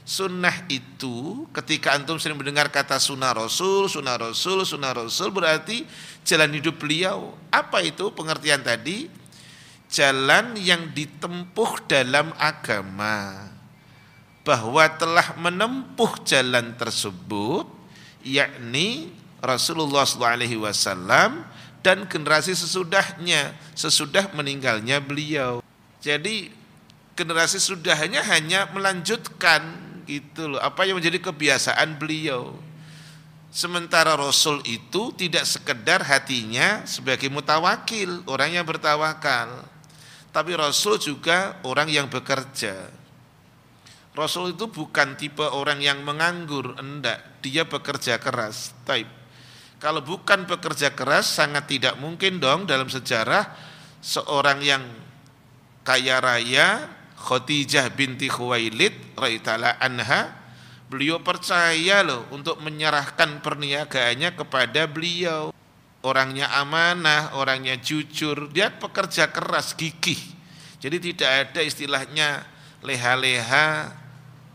Sunnah 0.09 0.65
itu 0.73 1.45
ketika 1.53 1.93
antum 1.93 2.17
sering 2.17 2.33
mendengar 2.33 2.73
kata 2.73 2.97
sunnah 2.97 3.29
rasul, 3.29 3.85
sunnah 3.85 4.17
rasul, 4.17 4.65
sunnah 4.65 4.89
rasul 4.89 5.29
berarti 5.29 5.85
jalan 6.25 6.49
hidup 6.49 6.81
beliau. 6.81 7.37
Apa 7.53 7.85
itu 7.85 8.09
pengertian 8.17 8.65
tadi? 8.65 9.05
Jalan 9.85 10.57
yang 10.57 10.89
ditempuh 10.97 11.85
dalam 11.85 12.33
agama. 12.41 13.53
Bahwa 14.41 14.89
telah 14.97 15.37
menempuh 15.37 16.25
jalan 16.25 16.73
tersebut 16.73 17.69
yakni 18.25 19.13
Rasulullah 19.45 20.09
SAW 20.09 21.45
dan 21.85 22.09
generasi 22.09 22.57
sesudahnya 22.57 23.53
sesudah 23.77 24.33
meninggalnya 24.33 24.97
beliau. 25.05 25.61
Jadi 26.01 26.49
generasi 27.13 27.61
sesudahnya 27.61 28.25
hanya 28.25 28.65
melanjutkan 28.73 29.88
itu 30.09 30.49
loh. 30.49 30.57
Apa 30.57 30.89
yang 30.89 30.97
menjadi 30.97 31.21
kebiasaan 31.21 32.01
beliau? 32.01 32.57
Sementara 33.49 34.13
Rasul 34.13 34.61
itu 34.65 35.13
tidak 35.13 35.45
sekedar 35.45 36.05
hatinya 36.05 36.85
sebagai 36.85 37.29
mutawakil 37.29 38.25
orang 38.29 38.57
yang 38.57 38.65
bertawakal. 38.65 39.65
Tapi 40.29 40.53
Rasul 40.53 41.01
juga 41.01 41.57
orang 41.65 41.89
yang 41.89 42.05
bekerja. 42.05 42.89
Rasul 44.13 44.53
itu 44.53 44.69
bukan 44.69 45.17
tipe 45.17 45.41
orang 45.41 45.81
yang 45.81 46.01
menganggur 46.05 46.77
enggak. 46.77 47.41
Dia 47.41 47.65
bekerja 47.65 48.21
keras 48.21 48.73
type. 48.85 49.09
Kalau 49.79 50.03
bukan 50.03 50.43
bekerja 50.43 50.91
keras 50.91 51.39
sangat 51.39 51.71
tidak 51.71 51.95
mungkin 51.97 52.37
dong 52.37 52.67
dalam 52.67 52.91
sejarah 52.91 53.47
seorang 54.03 54.59
yang 54.59 54.83
kaya 55.87 56.19
raya 56.19 56.98
Khadijah 57.19 57.91
binti 57.91 58.31
Khuwailid 58.31 59.19
radhiyallahu 59.19 59.83
anha 59.83 60.31
beliau 60.87 61.19
percaya 61.19 62.01
loh 62.01 62.25
untuk 62.31 62.63
menyerahkan 62.63 63.43
perniagaannya 63.43 64.33
kepada 64.39 64.87
beliau. 64.87 65.51
Orangnya 65.99 66.47
amanah 66.55 67.35
orangnya 67.35 67.75
jujur 67.75 68.47
dia 68.55 68.71
pekerja 68.71 69.27
keras 69.35 69.75
gigih. 69.75 70.17
Jadi 70.79 71.11
tidak 71.11 71.29
ada 71.51 71.59
istilahnya 71.59 72.47
leha-leha 72.79 73.91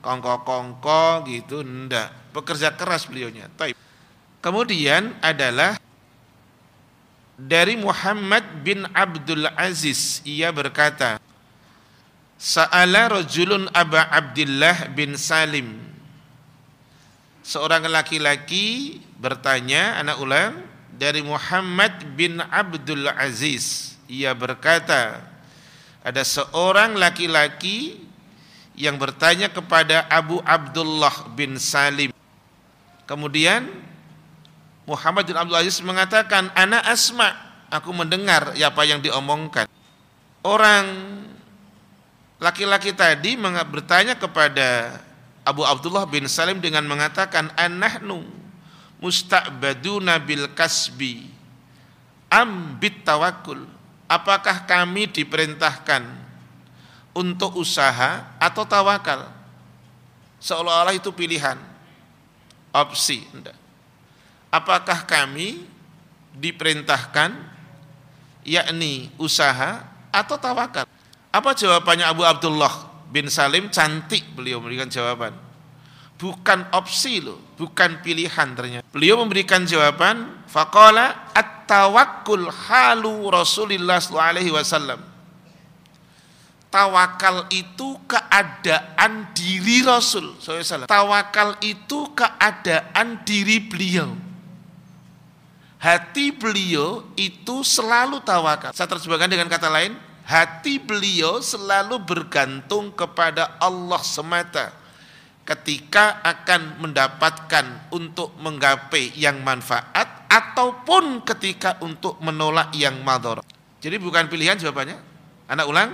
kongko-kongko 0.01 1.29
gitu 1.29 1.61
ndak. 1.61 2.33
Pekerja 2.33 2.73
keras 2.75 3.07
beliaunya 3.07 3.47
Taib. 3.55 3.77
kemudian 4.43 5.15
adalah 5.23 5.79
dari 7.39 7.77
Muhammad 7.79 8.43
bin 8.65 8.89
Abdul 8.91 9.47
Aziz 9.55 10.25
ia 10.27 10.51
berkata 10.51 11.21
Sa'ala 12.37 13.09
rajulun 13.09 13.71
Aba 13.73 14.11
Abdullah 14.11 14.91
bin 14.93 15.15
Salim. 15.15 15.81
Seorang 17.45 17.87
laki-laki 17.89 18.99
bertanya, 19.21 20.01
anak 20.01 20.17
ulang, 20.21 20.53
dari 20.95 21.21
Muhammad 21.21 21.93
bin 22.15 22.41
Abdul 22.41 23.11
Aziz. 23.11 23.97
Ia 24.09 24.33
berkata, 24.33 25.25
ada 26.05 26.21
seorang 26.21 27.01
laki-laki 27.01 28.05
yang 28.77 29.01
bertanya 29.01 29.49
kepada 29.49 30.05
Abu 30.11 30.43
Abdullah 30.45 31.33
bin 31.33 31.57
Salim. 31.57 32.13
Kemudian 33.09 33.65
Muhammad 34.85 35.25
bin 35.25 35.37
Abdul 35.39 35.57
Aziz 35.57 35.81
mengatakan, 35.81 36.53
"Ana 36.53 36.85
asma." 36.85 37.33
Aku 37.73 37.91
mendengar 37.91 38.55
apa 38.55 38.83
yang 38.87 39.03
diomongkan. 39.03 39.67
Orang 40.45 40.85
Laki-laki 42.45 42.93
tadi 42.93 43.41
bertanya 43.41 44.21
kepada 44.21 45.01
Abu 45.49 45.65
Abdullah 45.65 46.05
bin 46.05 46.29
Salim 46.29 46.61
dengan 46.61 46.85
mengatakan 46.85 47.49
anahnu 47.57 48.21
musta'baduna 49.01 50.21
bil 50.21 50.53
kasbi 50.53 51.25
am 52.29 52.77
bit 52.77 53.01
tawakul 53.01 53.65
apakah 54.13 54.69
kami 54.69 55.09
diperintahkan 55.09 56.05
untuk 57.17 57.57
usaha 57.57 58.37
atau 58.37 58.69
tawakal? 58.69 59.25
Seolah-olah 60.37 60.93
itu 60.93 61.09
pilihan. 61.17 61.57
Opsi 62.77 63.25
apakah 64.53 65.09
kami 65.09 65.65
diperintahkan 66.37 67.33
yakni 68.45 69.09
usaha 69.17 69.81
atau 70.13 70.37
tawakal 70.37 70.85
apa 71.35 71.51
jawabannya 71.51 72.07
Abu 72.07 72.23
Abdullah 72.23 72.71
bin 73.11 73.27
Salim? 73.27 73.67
Cantik 73.67 74.23
beliau 74.39 74.63
memberikan 74.63 74.87
jawaban. 74.87 75.35
Bukan 76.15 76.71
opsi 76.71 77.19
loh, 77.19 77.43
bukan 77.59 77.99
pilihan 77.99 78.55
ternyata. 78.55 78.87
Beliau 78.95 79.19
memberikan 79.19 79.67
jawaban, 79.67 80.31
faqala 80.47 81.35
at-tawakkul 81.35 82.47
halu 82.71 83.27
Rasulillah 83.35 83.99
sallallahu 83.99 84.31
alaihi 84.31 84.55
wasallam. 84.55 85.03
Tawakal 86.71 87.51
itu 87.55 87.99
keadaan 88.11 89.31
diri 89.31 89.87
Rasul 89.87 90.35
SAW. 90.43 90.91
Tawakal 90.91 91.55
itu 91.63 92.11
keadaan 92.19 93.23
diri 93.23 93.63
beliau. 93.63 94.11
Hati 95.79 96.35
beliau 96.35 97.07
itu 97.15 97.63
selalu 97.63 98.19
tawakal. 98.27 98.75
Saya 98.75 98.91
terjemahkan 98.91 99.31
dengan 99.31 99.47
kata 99.47 99.71
lain, 99.71 99.95
hati 100.25 100.81
beliau 100.81 101.45
selalu 101.45 102.01
bergantung 102.01 102.91
kepada 102.97 103.61
Allah 103.61 104.01
semata 104.01 104.73
ketika 105.45 106.25
akan 106.25 106.81
mendapatkan 106.81 107.93
untuk 107.93 108.33
menggapai 108.41 109.13
yang 109.13 109.45
manfaat 109.45 110.25
ataupun 110.33 111.21
ketika 111.29 111.77
untuk 111.85 112.17
menolak 112.25 112.73
yang 112.73 112.97
madhar. 113.05 113.45
Jadi 113.85 114.01
bukan 114.01 114.25
pilihan 114.33 114.57
jawabannya. 114.57 114.97
Anak 115.45 115.67
ulang, 115.69 115.93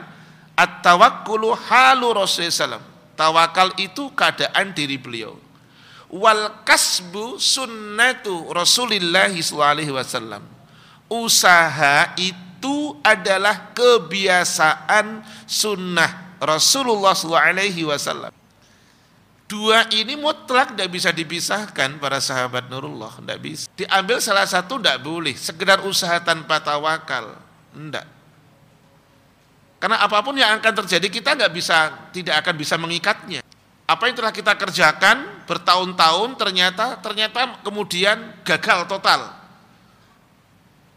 at-tawakkulu 0.55 1.51
halu 1.67 2.15
Rasulullah 2.15 2.79
Tawakal 3.19 3.75
itu 3.77 4.09
keadaan 4.17 4.73
diri 4.73 4.97
beliau. 4.97 5.37
Wal 6.09 6.65
kasbu 6.65 7.37
sunnatu 7.37 8.49
Rasulullah 8.55 9.29
SAW. 9.29 10.41
Usaha 11.11 12.15
itu 12.15 12.50
itu 12.61 12.93
adalah 13.01 13.73
kebiasaan 13.73 15.25
sunnah 15.49 16.37
Rasulullah 16.37 17.17
SAW. 17.17 18.29
Dua 19.49 19.89
ini 19.97 20.15
mutlak 20.15 20.77
tidak 20.77 20.93
bisa 20.93 21.09
dipisahkan 21.11 21.97
para 21.97 22.21
sahabat 22.21 22.69
Nurullah, 22.69 23.17
tidak 23.19 23.41
bisa. 23.41 23.65
Diambil 23.73 24.21
salah 24.21 24.45
satu 24.45 24.77
tidak 24.77 25.01
boleh, 25.01 25.33
sekedar 25.33 25.81
usaha 25.89 26.21
tanpa 26.21 26.61
tawakal, 26.61 27.35
tidak. 27.73 28.07
Karena 29.81 29.97
apa 30.05 30.21
pun 30.21 30.37
yang 30.37 30.61
akan 30.61 30.85
terjadi 30.85 31.09
kita 31.09 31.35
nggak 31.41 31.53
bisa, 31.57 32.13
tidak 32.13 32.45
akan 32.45 32.55
bisa 32.61 32.77
mengikatnya. 32.77 33.41
Apa 33.89 34.07
yang 34.07 34.21
telah 34.21 34.31
kita 34.37 34.53
kerjakan 34.55 35.49
bertahun-tahun 35.49 36.37
ternyata 36.37 37.01
ternyata 37.01 37.59
kemudian 37.65 38.21
gagal 38.47 38.87
total, 38.87 39.35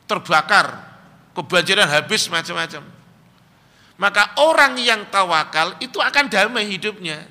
terbakar, 0.05 0.92
kebanjiran 1.33 1.89
habis 1.89 2.29
macam-macam. 2.29 2.85
Maka 3.97 4.33
orang 4.41 4.73
yang 4.81 5.05
tawakal 5.09 5.77
itu 5.77 6.01
akan 6.01 6.25
damai 6.29 6.65
hidupnya. 6.65 7.25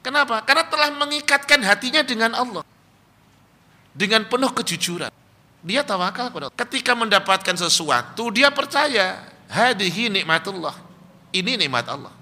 Kenapa? 0.00 0.40
Karena 0.42 0.64
telah 0.66 0.90
mengikatkan 0.96 1.60
hatinya 1.62 2.00
dengan 2.02 2.32
Allah. 2.32 2.64
Dengan 3.92 4.24
penuh 4.24 4.48
kejujuran. 4.50 5.12
Dia 5.62 5.84
tawakal 5.84 6.32
kepada 6.32 6.48
Allah. 6.48 6.58
Ketika 6.58 6.92
mendapatkan 6.96 7.54
sesuatu, 7.54 8.32
dia 8.32 8.48
percaya. 8.48 9.20
Hadihi 9.52 10.08
nikmatullah. 10.08 10.74
Ini 11.30 11.60
nikmat 11.60 11.86
Allah. 11.92 12.12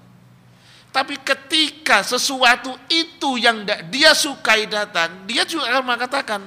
Tapi 0.90 1.14
ketika 1.22 2.02
sesuatu 2.02 2.74
itu 2.90 3.38
yang 3.38 3.62
dia 3.94 4.11
sukai 4.11 4.66
datang, 4.66 5.22
dia 5.22 5.46
juga 5.46 5.70
akan 5.70 5.87
mengatakan, 5.87 6.42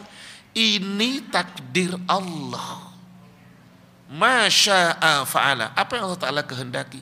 ini 0.51 1.23
takdir 1.31 1.95
Allah 2.11 2.82
masya'a 4.13 5.25
fa'ala. 5.25 5.73
Apa 5.73 5.97
yang 5.97 6.05
Allah 6.05 6.21
Ta'ala 6.21 6.41
kehendaki? 6.45 7.01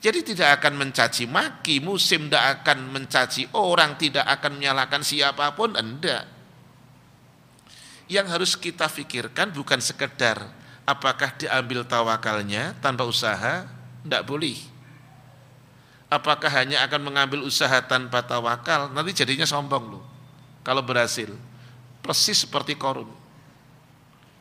Jadi 0.00 0.32
tidak 0.32 0.60
akan 0.60 0.80
mencaci 0.80 1.28
maki 1.28 1.76
musim 1.84 2.28
tidak 2.32 2.64
akan 2.64 2.88
mencaci 2.88 3.44
orang 3.52 4.00
tidak 4.00 4.24
akan 4.24 4.56
menyalahkan 4.56 5.04
siapa 5.04 5.52
pun 5.52 5.76
enggak. 5.76 6.24
Yang 8.08 8.26
harus 8.32 8.52
kita 8.56 8.88
pikirkan 8.88 9.52
bukan 9.52 9.76
sekedar 9.76 10.40
apakah 10.88 11.36
diambil 11.36 11.84
tawakalnya 11.84 12.72
tanpa 12.80 13.04
usaha 13.04 13.68
tidak 13.68 14.22
boleh. 14.24 14.56
Apakah 16.08 16.48
hanya 16.48 16.80
akan 16.88 17.04
mengambil 17.04 17.44
usaha 17.44 17.76
tanpa 17.84 18.24
tawakal 18.24 18.88
nanti 18.96 19.12
jadinya 19.12 19.44
sombong 19.44 20.00
loh. 20.00 20.04
Kalau 20.64 20.80
berhasil 20.80 21.28
persis 22.00 22.48
seperti 22.48 22.72
korun 22.72 23.19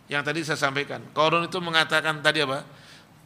yang 0.10 0.26
tadi 0.26 0.42
saya 0.42 0.58
sampaikan. 0.58 1.06
Korun 1.14 1.46
itu 1.46 1.62
mengatakan 1.62 2.20
tadi 2.26 2.42
apa? 2.42 2.66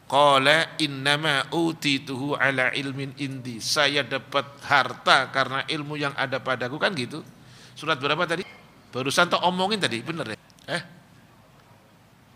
Qala 0.04 0.76
innama 0.84 1.48
utituhu 1.56 2.36
ala 2.36 2.76
ilmin 2.76 3.16
indi. 3.18 3.64
Saya 3.64 4.04
dapat 4.04 4.60
harta 4.68 5.32
karena 5.32 5.64
ilmu 5.66 5.96
yang 5.96 6.12
ada 6.20 6.44
padaku 6.44 6.76
kan 6.76 6.92
gitu. 6.94 7.24
Surat 7.74 7.96
berapa 7.98 8.28
tadi? 8.28 8.44
Barusan 8.94 9.32
tak 9.32 9.42
omongin 9.42 9.82
tadi, 9.82 10.04
bener 10.04 10.36
ya? 10.36 10.38
Eh? 10.70 10.82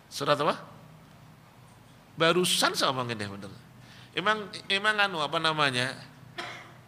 Surat 0.08 0.40
apa? 0.40 0.56
Barusan 2.18 2.74
saya 2.74 2.90
omongin 2.90 3.20
deh 3.20 3.30
bener. 3.30 3.52
Emang 4.18 4.50
emang 4.72 4.98
anu 4.98 5.22
apa 5.22 5.38
namanya? 5.38 5.94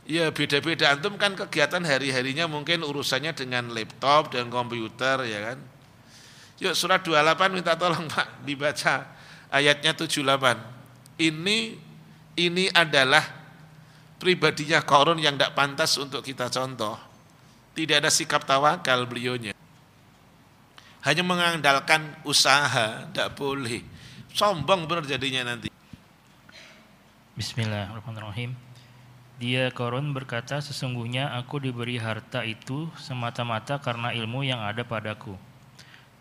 Ya 0.09 0.33
beda-beda 0.33 0.89
antum 0.89 1.13
kan 1.21 1.37
kegiatan 1.37 1.85
hari-harinya 1.85 2.49
mungkin 2.49 2.81
urusannya 2.81 3.37
dengan 3.37 3.69
laptop 3.69 4.33
dan 4.33 4.49
komputer 4.49 5.21
ya 5.29 5.53
kan. 5.53 5.61
Yuk 6.59 6.75
surat 6.75 6.99
28 6.99 7.55
minta 7.55 7.79
tolong 7.79 8.03
Pak 8.11 8.43
dibaca 8.43 9.07
ayatnya 9.47 9.95
78 9.95 10.79
ini 11.19 11.79
ini 12.39 12.71
adalah 12.71 13.23
pribadinya 14.19 14.83
korun 14.83 15.19
yang 15.19 15.35
tidak 15.35 15.55
pantas 15.55 15.95
untuk 15.99 16.23
kita 16.23 16.47
contoh. 16.47 16.95
Tidak 17.75 17.99
ada 18.03 18.11
sikap 18.11 18.43
tawakal 18.43 19.07
beliaunya. 19.07 19.55
Hanya 20.99 21.23
mengandalkan 21.23 22.11
usaha, 22.27 23.07
tidak 23.07 23.39
boleh. 23.39 23.83
Sombong 24.35 24.83
benar 24.83 25.07
jadinya 25.07 25.55
nanti. 25.55 25.71
Bismillahirrahmanirrahim. 27.39 28.51
Dia 29.39 29.71
korun 29.71 30.11
berkata, 30.11 30.59
sesungguhnya 30.59 31.31
aku 31.39 31.63
diberi 31.63 31.95
harta 31.95 32.43
itu 32.43 32.91
semata-mata 32.99 33.79
karena 33.79 34.11
ilmu 34.11 34.43
yang 34.43 34.59
ada 34.59 34.83
padaku. 34.83 35.39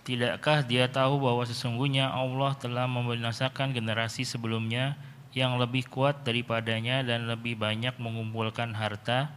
Tidakkah 0.09 0.65
dia 0.65 0.89
tahu 0.89 1.21
bahwa 1.21 1.45
sesungguhnya 1.45 2.09
Allah 2.09 2.57
telah 2.57 2.89
membinasakan 2.89 3.77
generasi 3.77 4.25
sebelumnya 4.25 4.97
yang 5.37 5.61
lebih 5.61 5.85
kuat 5.85 6.25
daripadanya 6.25 7.05
dan 7.05 7.29
lebih 7.29 7.61
banyak 7.61 7.93
mengumpulkan 8.01 8.73
harta? 8.73 9.29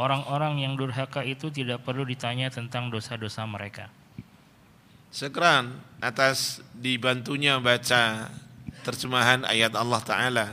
Orang-orang 0.00 0.64
yang 0.64 0.80
durhaka 0.80 1.20
itu 1.28 1.52
tidak 1.52 1.84
perlu 1.84 2.08
ditanya 2.08 2.48
tentang 2.48 2.88
dosa-dosa 2.88 3.44
mereka. 3.44 3.92
Sekeran 5.12 5.76
atas 6.00 6.64
dibantunya 6.72 7.60
baca 7.60 8.32
terjemahan 8.88 9.44
ayat 9.44 9.76
Allah 9.76 10.00
Ta'ala. 10.00 10.46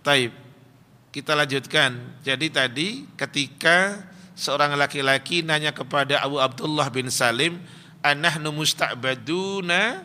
Taib, 0.00 0.32
kita 1.12 1.36
lanjutkan. 1.36 2.00
Jadi 2.24 2.48
tadi 2.48 3.04
ketika 3.20 4.00
seorang 4.32 4.80
laki-laki 4.80 5.44
nanya 5.44 5.76
kepada 5.76 6.24
Abu 6.24 6.40
Abdullah 6.40 6.88
bin 6.88 7.12
Salim, 7.12 7.60
anahnu 8.04 8.52
musta'baduna 8.52 10.04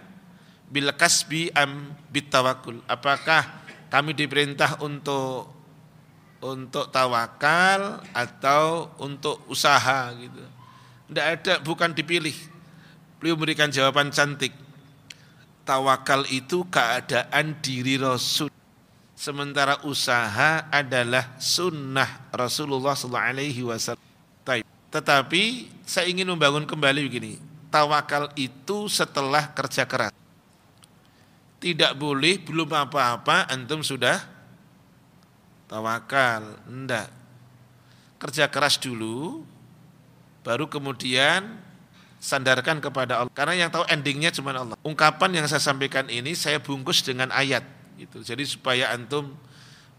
bil 0.72 0.90
kasbi 0.96 1.52
am 1.52 1.92
bitawakul 2.08 2.80
apakah 2.88 3.44
kami 3.92 4.16
diperintah 4.16 4.80
untuk 4.80 5.52
untuk 6.40 6.88
tawakal 6.88 8.00
atau 8.16 8.96
untuk 9.04 9.44
usaha 9.52 10.08
gitu? 10.16 10.40
Tidak 11.12 11.26
ada 11.26 11.54
bukan 11.60 11.92
dipilih. 11.92 12.38
Beliau 13.20 13.36
memberikan 13.36 13.68
jawaban 13.68 14.08
cantik. 14.08 14.56
Tawakal 15.68 16.24
itu 16.32 16.64
keadaan 16.72 17.60
diri 17.60 18.00
Rasul. 18.00 18.48
Sementara 19.20 19.84
usaha 19.84 20.72
adalah 20.72 21.36
sunnah 21.44 22.32
Rasulullah 22.32 22.96
SAW 22.96 24.00
tetapi 24.90 25.70
saya 25.86 26.10
ingin 26.10 26.26
membangun 26.26 26.66
kembali 26.66 27.06
begini 27.06 27.49
tawakal 27.70 28.34
itu 28.36 28.90
setelah 28.90 29.54
kerja 29.54 29.86
keras. 29.86 30.14
Tidak 31.60 31.94
boleh 31.96 32.42
belum 32.42 32.70
apa-apa 32.70 33.50
antum 33.50 33.86
sudah 33.86 34.22
tawakal. 35.70 36.60
Enggak. 36.66 37.10
Kerja 38.20 38.52
keras 38.52 38.76
dulu 38.76 39.48
baru 40.44 40.68
kemudian 40.68 41.46
sandarkan 42.20 42.84
kepada 42.84 43.24
Allah. 43.24 43.32
Karena 43.32 43.56
yang 43.56 43.70
tahu 43.72 43.88
endingnya 43.88 44.34
cuma 44.34 44.52
Allah. 44.52 44.76
Ungkapan 44.84 45.40
yang 45.40 45.46
saya 45.48 45.64
sampaikan 45.64 46.08
ini 46.12 46.36
saya 46.36 46.60
bungkus 46.60 47.06
dengan 47.06 47.32
ayat 47.32 47.64
gitu. 47.96 48.24
Jadi 48.24 48.44
supaya 48.48 48.92
antum 48.92 49.36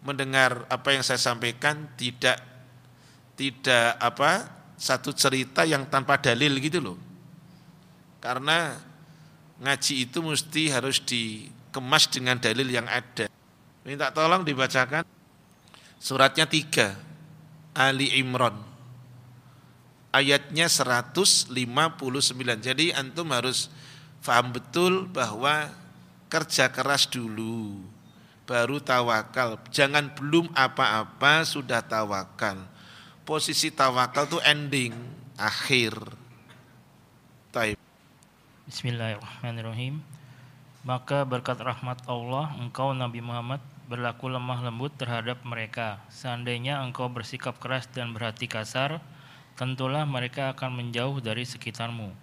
mendengar 0.01 0.65
apa 0.73 0.97
yang 0.97 1.05
saya 1.05 1.21
sampaikan 1.21 1.89
tidak 1.97 2.41
tidak 3.37 4.01
apa 4.01 4.49
satu 4.81 5.13
cerita 5.13 5.69
yang 5.69 5.85
tanpa 5.93 6.17
dalil 6.17 6.57
gitu 6.57 6.81
loh 6.81 7.10
karena 8.21 8.77
ngaji 9.61 10.09
itu 10.09 10.21
mesti 10.21 10.73
harus 10.73 11.01
dikemas 11.03 12.09
dengan 12.09 12.37
dalil 12.41 12.69
yang 12.69 12.89
ada. 12.89 13.29
Minta 13.85 14.13
tolong 14.13 14.45
dibacakan 14.45 15.05
suratnya 16.01 16.45
3 16.45 17.77
Ali 17.77 18.21
Imran 18.21 18.71
ayatnya 20.15 20.67
159. 20.67 21.51
Jadi 22.61 22.93
antum 22.95 23.31
harus 23.31 23.71
faham 24.21 24.53
betul 24.55 25.07
bahwa 25.11 25.71
kerja 26.31 26.71
keras 26.71 27.07
dulu 27.11 27.83
baru 28.45 28.83
tawakal. 28.83 29.63
Jangan 29.71 30.11
belum 30.19 30.51
apa-apa 30.55 31.47
sudah 31.47 31.83
tawakal. 31.87 32.67
Posisi 33.23 33.71
tawakal 33.71 34.27
itu 34.27 34.39
ending, 34.43 34.95
akhir. 35.39 35.95
Taib. 37.55 37.90
Bismillahirrahmanirrahim. 38.71 39.99
Maka 40.87 41.27
berkat 41.27 41.59
rahmat 41.59 42.07
Allah, 42.07 42.55
engkau 42.63 42.95
Nabi 42.95 43.19
Muhammad 43.19 43.59
berlaku 43.91 44.31
lemah 44.31 44.63
lembut 44.63 44.95
terhadap 44.95 45.43
mereka. 45.43 45.99
Seandainya 46.07 46.79
engkau 46.79 47.11
bersikap 47.11 47.59
keras 47.59 47.91
dan 47.91 48.15
berhati 48.15 48.47
kasar, 48.47 49.03
tentulah 49.59 50.07
mereka 50.07 50.55
akan 50.55 50.79
menjauh 50.79 51.19
dari 51.19 51.43
sekitarmu. 51.43 52.15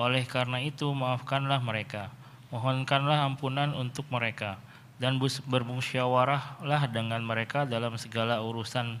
Oleh 0.00 0.24
karena 0.24 0.64
itu, 0.64 0.88
maafkanlah 0.96 1.60
mereka, 1.60 2.08
mohonkanlah 2.48 3.28
ampunan 3.28 3.76
untuk 3.76 4.08
mereka, 4.08 4.56
dan 4.96 5.20
bermusyawarahlah 5.20 6.88
dengan 6.88 7.20
mereka 7.20 7.68
dalam 7.68 8.00
segala 8.00 8.40
urusan. 8.40 8.96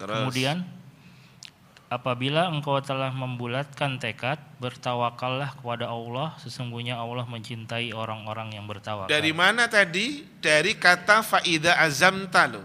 Terus. 0.00 0.08
Kemudian, 0.08 0.64
Apabila 1.90 2.46
engkau 2.46 2.78
telah 2.78 3.10
membulatkan 3.10 3.98
tekad, 3.98 4.38
bertawakallah 4.62 5.58
kepada 5.58 5.90
Allah, 5.90 6.38
sesungguhnya 6.38 6.94
Allah 6.94 7.26
mencintai 7.26 7.90
orang-orang 7.90 8.54
yang 8.54 8.70
bertawakal. 8.70 9.10
Dari 9.10 9.34
mana 9.34 9.66
tadi? 9.66 10.22
Dari 10.38 10.78
kata 10.78 11.26
faida 11.26 11.74
azam 11.82 12.30
talu. 12.30 12.62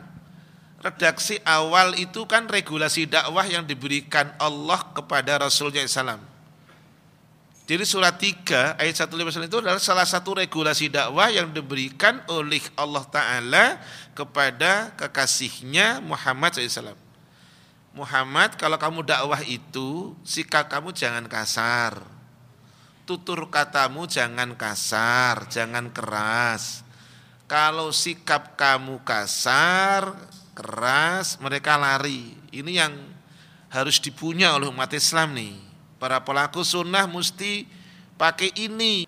Redaksi 0.77 1.41
awal 1.41 1.97
itu 1.97 2.29
kan 2.29 2.45
regulasi 2.45 3.09
dakwah 3.09 3.49
yang 3.49 3.65
diberikan 3.65 4.29
Allah 4.37 4.85
kepada 4.93 5.41
Rasulnya 5.41 5.81
SAW. 5.89 6.21
Jadi 7.65 7.81
surat 7.81 8.13
3 8.21 8.77
ayat 8.77 8.93
159 9.09 9.49
itu 9.49 9.57
adalah 9.57 9.81
salah 9.81 10.05
satu 10.05 10.37
regulasi 10.37 10.93
dakwah 10.93 11.33
yang 11.33 11.49
diberikan 11.49 12.21
oleh 12.29 12.61
Allah 12.77 13.01
Ta'ala 13.09 13.65
kepada 14.13 14.93
kekasihnya 14.93 15.97
Muhammad 16.05 16.53
SAW. 16.53 17.04
Muhammad 17.95 18.59
kalau 18.59 18.75
kamu 18.75 19.07
dakwah 19.07 19.39
itu 19.47 20.11
sikap 20.27 20.67
kamu 20.67 20.91
jangan 20.91 21.31
kasar. 21.31 22.03
Tutur 23.07 23.47
katamu 23.47 24.03
jangan 24.03 24.51
kasar, 24.59 25.47
jangan 25.47 25.87
keras. 25.95 26.83
Kalau 27.47 27.95
sikap 27.95 28.59
kamu 28.59 28.99
kasar, 29.07 30.11
keras, 30.51 31.39
mereka 31.39 31.79
lari. 31.79 32.35
Ini 32.51 32.71
yang 32.83 32.93
harus 33.71 34.03
dipunya 34.03 34.51
oleh 34.51 34.67
umat 34.67 34.91
Islam 34.91 35.31
nih. 35.31 35.55
Para 35.95 36.19
pelaku 36.19 36.67
sunnah 36.67 37.07
mesti 37.07 37.63
pakai 38.19 38.59
ini. 38.59 39.07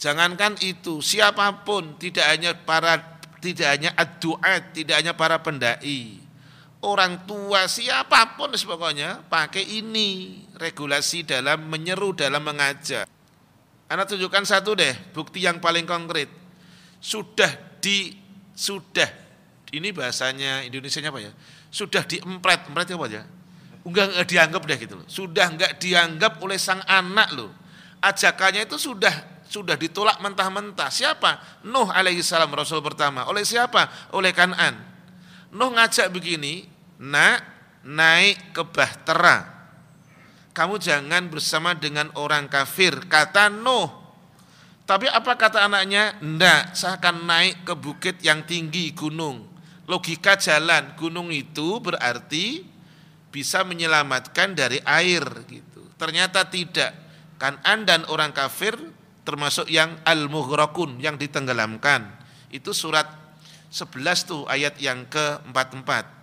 Jangankan 0.00 0.56
itu, 0.64 1.04
siapa 1.04 1.52
pun 1.68 2.00
tidak 2.00 2.32
hanya 2.32 2.56
para 2.56 3.20
tidak 3.44 3.68
hanya 3.76 3.90
ad 3.92 4.24
tidak 4.72 4.96
hanya 5.04 5.12
para 5.12 5.36
pendai 5.44 6.23
orang 6.84 7.24
tua 7.24 7.64
siapa 7.64 8.36
pun 8.36 8.52
pokoknya 8.52 9.24
pakai 9.26 9.64
ini 9.80 10.40
regulasi 10.60 11.24
dalam 11.24 11.66
menyeru 11.66 12.12
dalam 12.12 12.44
mengajak. 12.44 13.08
Anak 13.88 14.06
tunjukkan 14.12 14.44
satu 14.44 14.76
deh 14.76 14.92
bukti 15.16 15.44
yang 15.44 15.58
paling 15.58 15.88
konkret. 15.88 16.28
Sudah 17.00 17.50
di 17.80 18.16
sudah 18.54 19.08
ini 19.74 19.90
bahasanya 19.90 20.62
Indonesia 20.62 21.02
apa 21.02 21.20
ya? 21.20 21.32
Sudah 21.72 22.06
diempret, 22.06 22.70
empret 22.70 22.94
apa 22.94 23.06
ya? 23.10 23.22
Enggak, 23.84 24.14
enggak 24.14 24.26
dianggap 24.30 24.62
deh 24.64 24.78
gitu 24.78 24.94
loh. 24.96 25.06
Sudah 25.10 25.46
enggak 25.50 25.72
dianggap 25.82 26.40
oleh 26.40 26.56
sang 26.56 26.80
anak 26.86 27.34
loh. 27.36 27.52
Ajakannya 28.00 28.64
itu 28.68 28.76
sudah 28.78 29.12
sudah 29.48 29.76
ditolak 29.76 30.18
mentah-mentah. 30.24 30.88
Siapa? 30.88 31.62
Nuh 31.68 31.88
alaihissalam 31.92 32.48
Rasul 32.50 32.80
pertama. 32.80 33.28
Oleh 33.28 33.44
siapa? 33.44 34.10
Oleh 34.16 34.32
Kanan. 34.32 34.74
Nuh 35.54 35.70
ngajak 35.70 36.10
begini, 36.10 36.66
nak 37.00 37.42
naik 37.84 38.54
ke 38.54 38.62
bahtera. 38.64 39.54
Kamu 40.54 40.78
jangan 40.78 41.26
bersama 41.28 41.74
dengan 41.74 42.14
orang 42.14 42.46
kafir. 42.46 43.10
Kata 43.10 43.50
Nuh, 43.50 43.90
Tapi 44.84 45.08
apa 45.08 45.32
kata 45.40 45.64
anaknya? 45.64 46.20
Ndak, 46.20 46.76
saya 46.76 47.00
akan 47.00 47.24
naik 47.24 47.64
ke 47.64 47.72
bukit 47.72 48.20
yang 48.20 48.44
tinggi, 48.44 48.92
gunung. 48.92 49.48
Logika 49.88 50.36
jalan, 50.36 50.92
gunung 51.00 51.32
itu 51.32 51.80
berarti 51.80 52.68
bisa 53.32 53.64
menyelamatkan 53.64 54.52
dari 54.52 54.78
air 54.84 55.24
gitu. 55.48 55.88
Ternyata 55.96 56.46
tidak. 56.52 56.92
Kanan 57.40 57.88
dan 57.88 58.04
orang 58.12 58.30
kafir 58.30 58.76
termasuk 59.24 59.66
yang 59.72 59.98
al-mughraqun 60.04 61.00
yang 61.00 61.16
ditenggelamkan. 61.16 62.06
Itu 62.52 62.70
surat 62.76 63.08
11 63.74 64.28
tuh 64.30 64.42
ayat 64.46 64.78
yang 64.78 65.08
ke-44. 65.10 66.13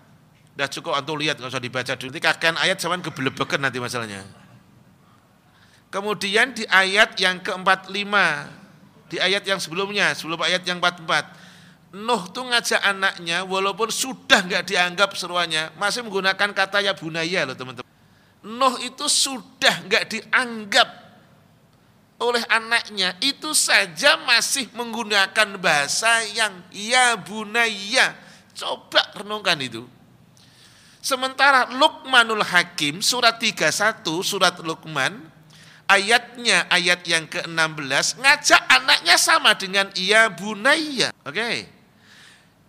Dah 0.62 0.70
cukup 0.70 0.94
antum 0.94 1.18
lihat 1.18 1.42
enggak 1.42 1.58
usah 1.58 1.64
dibaca 1.64 1.98
dulu. 1.98 2.14
Nanti 2.14 2.22
kakek 2.22 2.54
ayat 2.54 2.78
zaman 2.78 3.02
kebelebekan 3.02 3.58
nanti 3.66 3.82
masalahnya. 3.82 4.22
Kemudian 5.90 6.54
di 6.54 6.70
ayat 6.70 7.18
yang 7.18 7.42
ke-45, 7.42 8.14
di 9.10 9.18
ayat 9.18 9.42
yang 9.42 9.58
sebelumnya, 9.58 10.14
sebelum 10.14 10.38
ayat 10.38 10.62
yang 10.70 10.78
44, 10.78 11.98
Nuh 11.98 12.30
tuh 12.30 12.46
ngajak 12.46 12.78
anaknya 12.78 13.44
walaupun 13.44 13.90
sudah 13.90 14.46
nggak 14.46 14.70
dianggap 14.70 15.18
seruannya, 15.18 15.74
masih 15.82 16.06
menggunakan 16.06 16.54
kata 16.54 16.78
ya 16.86 16.94
bunaya 16.94 17.50
loh 17.50 17.58
teman-teman. 17.58 17.90
Nuh 18.46 18.78
itu 18.86 19.10
sudah 19.10 19.82
nggak 19.90 20.14
dianggap 20.14 20.88
oleh 22.22 22.46
anaknya, 22.54 23.18
itu 23.18 23.50
saja 23.58 24.14
masih 24.30 24.70
menggunakan 24.78 25.58
bahasa 25.58 26.22
yang 26.38 26.54
ya 26.70 27.18
bunaya. 27.18 28.14
Coba 28.54 29.10
renungkan 29.18 29.58
itu. 29.58 29.84
Sementara 31.02 31.66
Luqmanul 31.74 32.46
Hakim 32.46 33.02
surat 33.02 33.42
31 33.42 34.06
surat 34.22 34.54
Luqman 34.62 35.18
ayatnya 35.90 36.70
ayat 36.70 37.02
yang 37.10 37.26
ke-16 37.26 38.22
ngajak 38.22 38.62
anaknya 38.70 39.16
sama 39.18 39.58
dengan 39.58 39.90
ia 39.98 40.30
bunaya. 40.30 41.10
Oke. 41.26 41.36
Okay. 41.36 41.58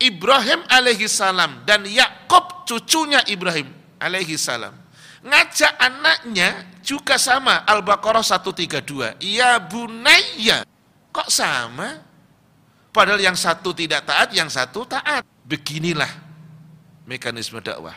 Ibrahim 0.02 0.66
alaihi 0.66 1.06
salam 1.06 1.62
dan 1.62 1.86
Yakub 1.86 2.66
cucunya 2.66 3.22
Ibrahim 3.30 3.70
alaihi 4.02 4.34
salam 4.34 4.74
ngajak 5.22 5.78
anaknya 5.78 6.66
juga 6.82 7.14
sama 7.14 7.62
Al-Baqarah 7.62 8.26
132 8.26 9.22
ia 9.22 9.62
bunaya 9.62 10.66
kok 11.14 11.30
sama 11.30 12.02
padahal 12.90 13.22
yang 13.22 13.38
satu 13.38 13.70
tidak 13.70 14.02
taat 14.02 14.34
yang 14.34 14.50
satu 14.50 14.82
taat 14.82 15.22
beginilah 15.46 16.10
mekanisme 17.06 17.62
dakwah 17.62 17.94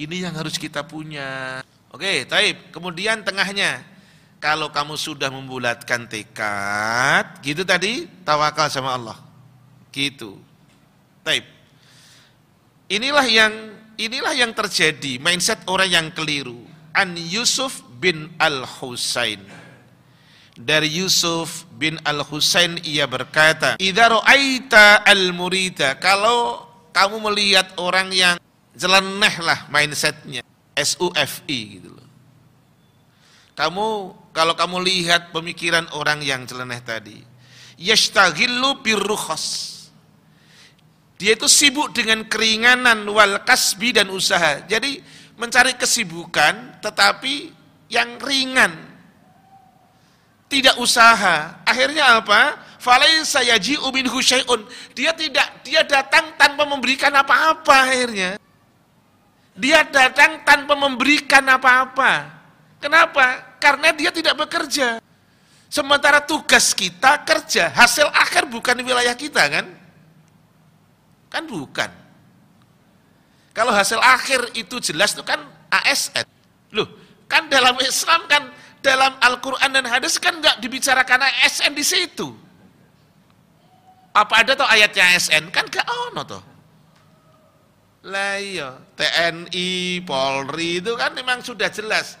ini 0.00 0.24
yang 0.24 0.32
harus 0.32 0.56
kita 0.56 0.84
punya 0.88 1.60
Oke, 1.90 2.22
taib. 2.22 2.70
Kemudian 2.70 3.26
tengahnya, 3.26 3.82
kalau 4.38 4.70
kamu 4.70 4.94
sudah 4.94 5.26
membulatkan 5.26 6.06
tekad, 6.06 7.42
gitu 7.42 7.66
tadi, 7.66 8.06
tawakal 8.22 8.70
sama 8.70 8.94
Allah. 8.94 9.18
Gitu. 9.90 10.38
Taib. 11.26 11.42
Inilah 12.86 13.26
yang 13.26 13.54
inilah 13.98 14.34
yang 14.38 14.54
terjadi 14.54 15.18
mindset 15.18 15.66
orang 15.66 15.90
yang 15.90 16.06
keliru. 16.14 16.62
An 16.94 17.18
Yusuf 17.18 17.82
bin 17.98 18.30
Al 18.38 18.62
Husain. 18.66 19.42
Dari 20.54 20.90
Yusuf 20.94 21.66
bin 21.74 21.98
Al 22.06 22.22
Husain 22.22 22.78
ia 22.86 23.10
berkata, 23.10 23.78
"Idza 23.82 24.14
ra'aita 24.14 25.02
al-murida," 25.06 25.98
kalau 25.98 26.70
kamu 26.94 27.30
melihat 27.30 27.66
orang 27.78 28.10
yang 28.14 28.36
jeleneh 28.80 29.34
lah 29.44 29.68
mindsetnya 29.68 30.40
SUFI 30.72 31.60
gitu 31.76 31.92
loh. 31.92 32.08
Kamu 33.52 33.86
kalau 34.32 34.56
kamu 34.56 34.80
lihat 34.80 35.36
pemikiran 35.36 35.84
orang 35.92 36.24
yang 36.24 36.48
celeneh 36.48 36.80
tadi, 36.80 37.20
yashtaghillu 37.76 38.80
birrukhas. 38.80 39.68
Dia 41.20 41.36
itu 41.36 41.44
sibuk 41.44 41.92
dengan 41.92 42.24
keringanan 42.24 43.04
wal 43.12 43.44
kasbi 43.44 43.92
dan 43.92 44.08
usaha. 44.08 44.64
Jadi 44.64 45.04
mencari 45.36 45.76
kesibukan 45.76 46.80
tetapi 46.80 47.52
yang 47.92 48.16
ringan. 48.16 48.72
Tidak 50.48 50.80
usaha. 50.80 51.60
Akhirnya 51.68 52.24
apa? 52.24 52.56
Falaisa 52.80 53.44
yaji'u 53.44 53.92
minhu 53.92 54.24
syai'un. 54.24 54.64
Dia 54.96 55.12
tidak 55.12 55.60
dia 55.60 55.84
datang 55.84 56.32
tanpa 56.40 56.64
memberikan 56.64 57.12
apa-apa 57.12 57.84
akhirnya. 57.84 58.40
Dia 59.58 59.82
datang 59.86 60.42
tanpa 60.46 60.74
memberikan 60.78 61.42
apa-apa. 61.46 62.30
Kenapa? 62.80 63.56
Karena 63.60 63.92
dia 63.92 64.08
tidak 64.14 64.38
bekerja. 64.46 65.02
Sementara 65.70 66.18
tugas 66.18 66.74
kita 66.74 67.22
kerja, 67.22 67.70
hasil 67.70 68.10
akhir 68.10 68.50
bukan 68.50 68.74
di 68.74 68.82
wilayah 68.82 69.14
kita 69.14 69.46
kan? 69.46 69.66
Kan 71.30 71.46
bukan. 71.46 71.90
Kalau 73.54 73.70
hasil 73.70 74.02
akhir 74.02 74.50
itu 74.58 74.82
jelas 74.82 75.14
itu 75.14 75.22
kan 75.22 75.38
ASN. 75.70 76.26
Loh, 76.74 76.90
kan 77.30 77.46
dalam 77.46 77.78
Islam 77.82 78.26
kan 78.26 78.50
dalam 78.82 79.14
Al-Quran 79.22 79.70
dan 79.70 79.86
hadis 79.86 80.18
kan 80.18 80.42
nggak 80.42 80.58
dibicarakan 80.58 81.22
ASN 81.22 81.70
di 81.76 81.84
situ. 81.86 82.34
Apa 84.10 84.42
ada 84.42 84.58
tuh 84.58 84.66
ayatnya 84.66 85.14
ASN? 85.14 85.54
Kan 85.54 85.70
gak 85.70 85.86
ono 85.86 86.26
tuh. 86.26 86.42
Lah 88.00 88.40
iya, 88.40 88.80
TNI, 88.96 90.00
Polri 90.08 90.80
itu 90.80 90.96
kan 90.96 91.12
memang 91.12 91.44
sudah 91.44 91.68
jelas. 91.68 92.16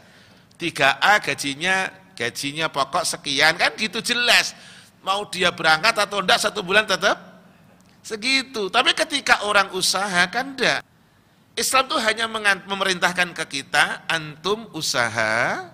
3A 0.60 1.24
gajinya 1.24 1.88
gajinya 2.12 2.68
pokok 2.68 3.08
sekian 3.08 3.56
kan 3.56 3.72
gitu 3.80 4.04
jelas. 4.04 4.52
Mau 5.00 5.24
dia 5.32 5.48
berangkat 5.48 5.96
atau 5.96 6.20
enggak 6.20 6.36
satu 6.36 6.60
bulan 6.60 6.84
tetap 6.84 7.16
segitu. 8.04 8.68
Tapi 8.68 8.92
ketika 8.92 9.48
orang 9.48 9.72
usaha 9.72 10.28
kan 10.28 10.52
enggak. 10.52 10.84
Islam 11.56 11.88
tuh 11.88 12.00
hanya 12.00 12.28
memerintahkan 12.68 13.36
ke 13.36 13.44
kita, 13.60 14.04
antum 14.08 14.68
usaha, 14.76 15.68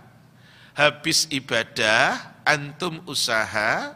habis 0.75 1.31
ibadah, 1.31 2.35
antum 2.43 3.03
usaha, 3.07 3.95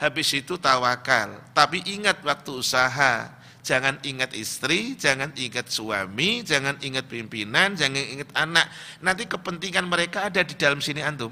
habis 0.00 0.28
itu 0.34 0.58
tawakal. 0.60 1.40
Tapi 1.56 1.84
ingat 1.88 2.20
waktu 2.20 2.52
usaha, 2.52 3.32
Jangan 3.62 4.02
ingat 4.02 4.34
istri, 4.34 4.98
jangan 4.98 5.30
ingat 5.38 5.70
suami, 5.70 6.42
jangan 6.42 6.82
ingat 6.82 7.06
pimpinan, 7.06 7.78
jangan 7.78 8.02
ingat 8.02 8.30
anak. 8.34 8.66
Nanti 8.98 9.30
kepentingan 9.30 9.86
mereka 9.86 10.26
ada 10.26 10.42
di 10.42 10.58
dalam 10.58 10.82
sini 10.82 10.98
antum. 10.98 11.30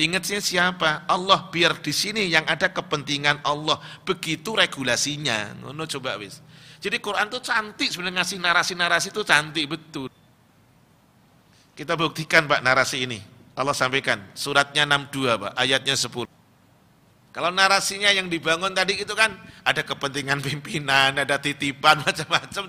Ingatnya 0.00 0.40
siapa? 0.40 1.04
Allah 1.04 1.52
biar 1.52 1.76
di 1.76 1.92
sini 1.92 2.24
yang 2.32 2.48
ada 2.48 2.72
kepentingan 2.72 3.44
Allah. 3.44 3.76
Begitu 4.08 4.56
regulasinya. 4.56 5.52
Ngono 5.60 5.84
coba 5.84 6.16
wis. 6.16 6.40
Jadi 6.80 6.96
Quran 6.98 7.28
itu 7.28 7.38
cantik 7.44 7.92
sebenarnya 7.92 8.24
ngasih 8.24 8.38
narasi-narasi 8.40 9.08
itu 9.12 9.22
cantik 9.22 9.68
betul. 9.68 10.08
Kita 11.76 11.94
buktikan 12.00 12.48
Pak 12.48 12.64
narasi 12.64 13.04
ini. 13.04 13.20
Allah 13.52 13.76
sampaikan 13.76 14.16
suratnya 14.32 14.88
62 14.88 15.36
Pak, 15.36 15.52
ayatnya 15.60 15.92
10. 15.92 16.41
Kalau 17.32 17.48
narasinya 17.48 18.12
yang 18.12 18.28
dibangun 18.28 18.76
tadi 18.76 19.00
itu 19.00 19.16
kan 19.16 19.32
ada 19.64 19.80
kepentingan 19.80 20.44
pimpinan, 20.44 21.16
ada 21.16 21.40
titipan 21.40 21.96
macam-macam. 22.04 22.62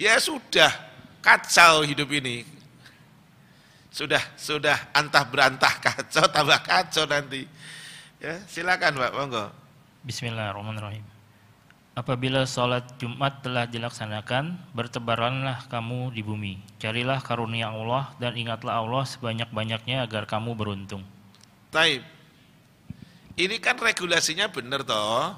Ya 0.00 0.16
sudah 0.16 0.72
kacau 1.20 1.84
hidup 1.84 2.08
ini. 2.16 2.48
Sudah 3.92 4.24
sudah 4.40 4.88
antah 4.96 5.28
berantah 5.28 5.76
kacau 5.84 6.24
tambah 6.34 6.64
kacau 6.64 7.04
nanti. 7.04 7.44
Ya, 8.24 8.40
silakan 8.48 8.96
Pak, 8.96 9.12
monggo. 9.12 9.44
Bismillahirrahmanirrahim. 10.00 11.04
Apabila 11.94 12.42
sholat 12.48 12.98
Jumat 12.98 13.44
telah 13.44 13.68
dilaksanakan, 13.70 14.74
bertebaranlah 14.74 15.68
kamu 15.68 16.10
di 16.10 16.24
bumi. 16.24 16.58
Carilah 16.80 17.22
karunia 17.22 17.70
Allah 17.70 18.16
dan 18.18 18.34
ingatlah 18.34 18.80
Allah 18.80 19.04
sebanyak-banyaknya 19.06 20.02
agar 20.02 20.26
kamu 20.26 20.56
beruntung. 20.56 21.04
Taib. 21.70 22.13
Ini 23.34 23.58
kan 23.58 23.74
regulasinya 23.74 24.46
benar 24.46 24.86
toh. 24.86 25.34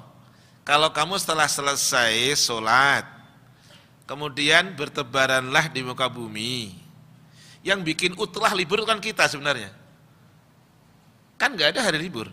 Kalau 0.61 0.93
kamu 0.93 1.17
setelah 1.17 1.49
selesai 1.49 2.37
sholat, 2.37 3.07
kemudian 4.05 4.77
bertebaranlah 4.77 5.71
di 5.73 5.81
muka 5.81 6.05
bumi. 6.05 6.77
Yang 7.65 7.79
bikin 7.93 8.11
utlah 8.13 8.53
libur 8.53 8.85
kan 8.85 9.01
kita 9.01 9.25
sebenarnya. 9.25 9.73
Kan 11.41 11.57
nggak 11.57 11.73
ada 11.73 11.81
hari 11.89 11.97
libur. 11.97 12.29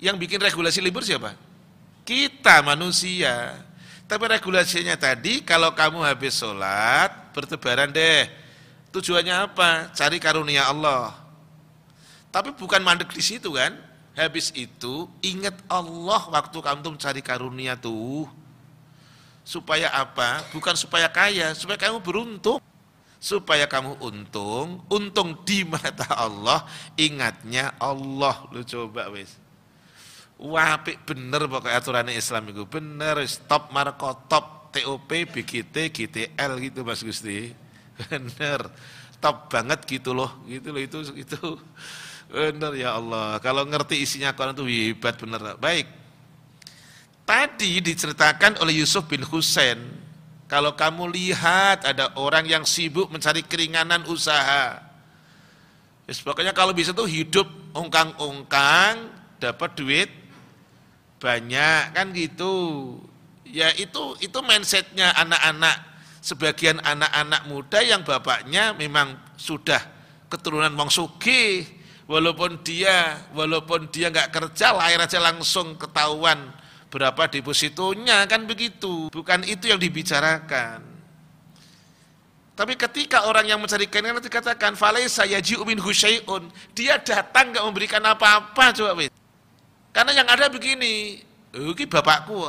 Yang 0.00 0.16
bikin 0.24 0.40
regulasi 0.40 0.80
libur 0.80 1.04
siapa? 1.04 1.36
Kita 2.02 2.64
manusia. 2.64 3.60
Tapi 4.08 4.24
regulasinya 4.28 4.96
tadi 4.96 5.44
kalau 5.44 5.76
kamu 5.76 6.00
habis 6.02 6.40
sholat, 6.40 7.32
bertebaran 7.36 7.92
deh. 7.92 8.24
Tujuannya 8.92 9.52
apa? 9.52 9.92
Cari 9.92 10.16
karunia 10.16 10.68
Allah. 10.68 11.12
Tapi 12.32 12.56
bukan 12.56 12.80
mandek 12.80 13.12
di 13.12 13.20
situ 13.20 13.52
kan? 13.52 13.91
Habis 14.12 14.52
itu 14.52 15.08
ingat 15.24 15.56
Allah 15.72 16.28
waktu 16.28 16.58
kamu 16.60 16.96
mencari 16.96 17.24
karunia 17.24 17.74
tuh. 17.78 18.28
Supaya 19.42 19.88
apa? 19.90 20.44
Bukan 20.52 20.76
supaya 20.76 21.08
kaya, 21.08 21.56
supaya 21.56 21.80
kamu 21.80 21.98
beruntung. 22.04 22.60
supaya 23.22 23.70
kamu 23.70 24.02
untung, 24.02 24.82
untung 24.90 25.38
di 25.46 25.62
mata 25.62 26.10
Allah, 26.10 26.66
ingatnya 26.98 27.70
Allah. 27.78 28.34
Lu 28.50 28.66
coba 28.66 29.06
wis. 29.14 29.38
Wapik 30.42 31.06
bener 31.06 31.46
pokoknya 31.46 31.78
aturan 31.78 32.10
Islam 32.10 32.50
itu 32.50 32.66
bener, 32.66 33.22
stop 33.30 33.70
marko 33.70 34.10
top 34.26 34.74
TOP 34.74 35.06
BGT 35.06 35.94
GTL 35.94 36.52
gitu 36.58 36.82
Mas 36.82 37.06
Gusti. 37.06 37.54
Bener. 38.10 38.66
Top 39.22 39.46
banget 39.46 39.86
gitu 39.86 40.10
loh, 40.10 40.34
gitu 40.50 40.74
loh 40.74 40.82
itu 40.82 40.98
itu. 41.14 41.38
Bener 42.32 42.72
ya 42.80 42.96
Allah. 42.96 43.36
Kalau 43.44 43.68
ngerti 43.68 44.00
isinya 44.00 44.32
Quran 44.32 44.56
itu 44.56 44.64
hebat 44.64 45.20
bener. 45.20 45.60
Baik. 45.60 45.84
Tadi 47.28 47.84
diceritakan 47.84 48.56
oleh 48.64 48.80
Yusuf 48.80 49.04
bin 49.04 49.20
Husain 49.20 49.78
kalau 50.48 50.72
kamu 50.72 51.12
lihat 51.12 51.84
ada 51.84 52.12
orang 52.16 52.48
yang 52.48 52.64
sibuk 52.64 53.08
mencari 53.08 53.40
keringanan 53.40 54.04
usaha, 54.04 54.84
ya, 56.04 56.12
pokoknya 56.12 56.52
kalau 56.52 56.76
bisa 56.76 56.92
tuh 56.92 57.08
hidup 57.08 57.48
ongkang-ongkang, 57.72 59.12
dapat 59.40 59.70
duit 59.76 60.10
banyak 61.16 61.96
kan 61.96 62.12
gitu. 62.12 62.52
Ya 63.48 63.72
itu 63.76 64.16
itu 64.20 64.38
mindsetnya 64.44 65.12
anak-anak 65.16 65.76
sebagian 66.20 66.80
anak-anak 66.84 67.48
muda 67.48 67.80
yang 67.80 68.04
bapaknya 68.04 68.72
memang 68.76 69.16
sudah 69.40 69.80
keturunan 70.28 70.72
wong 70.76 70.88
sugih 70.88 71.64
walaupun 72.06 72.60
dia 72.64 73.22
walaupun 73.34 73.90
dia 73.90 74.10
nggak 74.10 74.30
kerja 74.34 74.74
lahir 74.74 74.98
aja 75.02 75.18
langsung 75.22 75.78
ketahuan 75.78 76.50
berapa 76.92 77.28
depositonya 77.30 78.28
kan 78.28 78.44
begitu. 78.44 79.08
Bukan 79.08 79.48
itu 79.48 79.72
yang 79.72 79.80
dibicarakan. 79.80 80.84
Tapi 82.52 82.76
ketika 82.76 83.24
orang 83.24 83.48
yang 83.48 83.56
mencari 83.56 83.88
kain 83.88 84.04
nanti 84.04 84.28
katakan 84.28 84.76
saya 84.76 85.40
yaji'u 85.40 85.64
min 85.64 85.80
husyai'un 85.80 86.52
dia 86.76 87.00
datang 87.00 87.48
nggak 87.48 87.64
memberikan 87.64 88.04
apa-apa 88.04 88.76
coba 88.76 88.92
wait. 88.92 89.08
karena 89.88 90.12
yang 90.20 90.28
ada 90.28 90.52
begini 90.52 91.24
oh, 91.56 91.72
ini 91.72 91.84
bapakku 91.88 92.44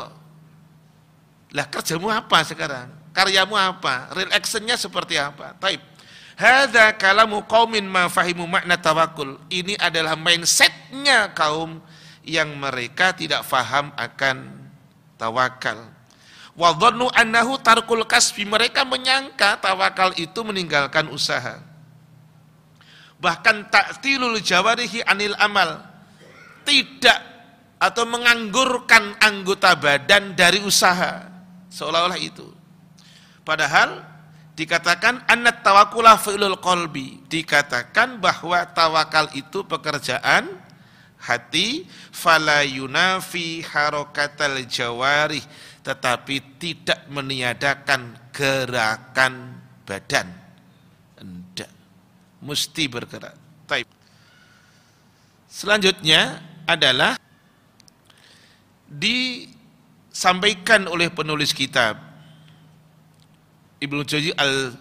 lah 1.53 1.65
kerjamu 1.69 2.11
apa 2.11 2.43
sekarang? 2.43 2.89
Karyamu 3.13 3.53
apa? 3.53 4.09
Real 4.17 4.33
actionnya 4.33 4.73
seperti 4.73 5.21
apa? 5.21 5.53
Taib 5.61 5.92
hadza 6.39 6.93
kalamu 6.97 7.45
qaumin 7.45 7.85
ma 7.85 8.09
fahimu 8.09 8.45
makna 8.49 8.77
tawakul 8.79 9.37
ini 9.49 9.77
adalah 9.77 10.17
mindsetnya 10.17 11.31
kaum 11.37 11.81
yang 12.23 12.55
mereka 12.55 13.11
tidak 13.11 13.43
faham 13.43 13.91
akan 13.99 14.63
tawakal. 15.19 15.91
Wa 16.53 16.71
dhannu 16.75 17.11
annahu 17.11 17.59
tarkul 17.59 18.07
kasbi. 18.07 18.47
Mereka 18.47 18.87
menyangka 18.87 19.59
tawakal 19.59 20.15
itu 20.15 20.39
meninggalkan 20.41 21.11
usaha. 21.11 21.59
Bahkan 23.19 23.71
ta'tilul 23.71 24.39
jawarihi 24.39 25.03
anil 25.03 25.35
amal. 25.39 25.83
Tidak 26.63 27.19
atau 27.79 28.07
menganggurkan 28.07 29.19
anggota 29.19 29.75
badan 29.75 30.31
dari 30.35 30.63
usaha. 30.63 31.27
Seolah-olah 31.67 32.19
itu. 32.19 32.47
Padahal 33.43 34.12
dikatakan 34.53 35.25
annat 35.25 35.65
tawakulah 35.65 36.17
fi'lul 36.17 36.57
qalbi. 36.61 37.25
Dikatakan 37.27 38.21
bahwa 38.21 38.65
tawakal 38.71 39.29
itu 39.33 39.65
pekerjaan 39.65 40.49
hati. 41.21 41.89
Fala 42.13 42.61
yunafi 42.61 43.65
harokatal 43.65 44.61
jawari. 44.69 45.41
Tetapi 45.83 46.35
tidak 46.61 47.09
meniadakan 47.11 48.15
gerakan 48.31 49.59
badan. 49.83 50.27
Tidak 51.19 51.71
mesti 52.43 52.83
bergerak. 52.87 53.35
Taib. 53.63 53.87
selanjutnya 55.47 56.43
adalah 56.67 57.15
disampaikan 58.91 60.85
oleh 60.91 61.07
penulis 61.09 61.55
kitab 61.55 62.12
Ibnu 63.83 64.07
Jauzi 64.07 64.31
al 64.39 64.71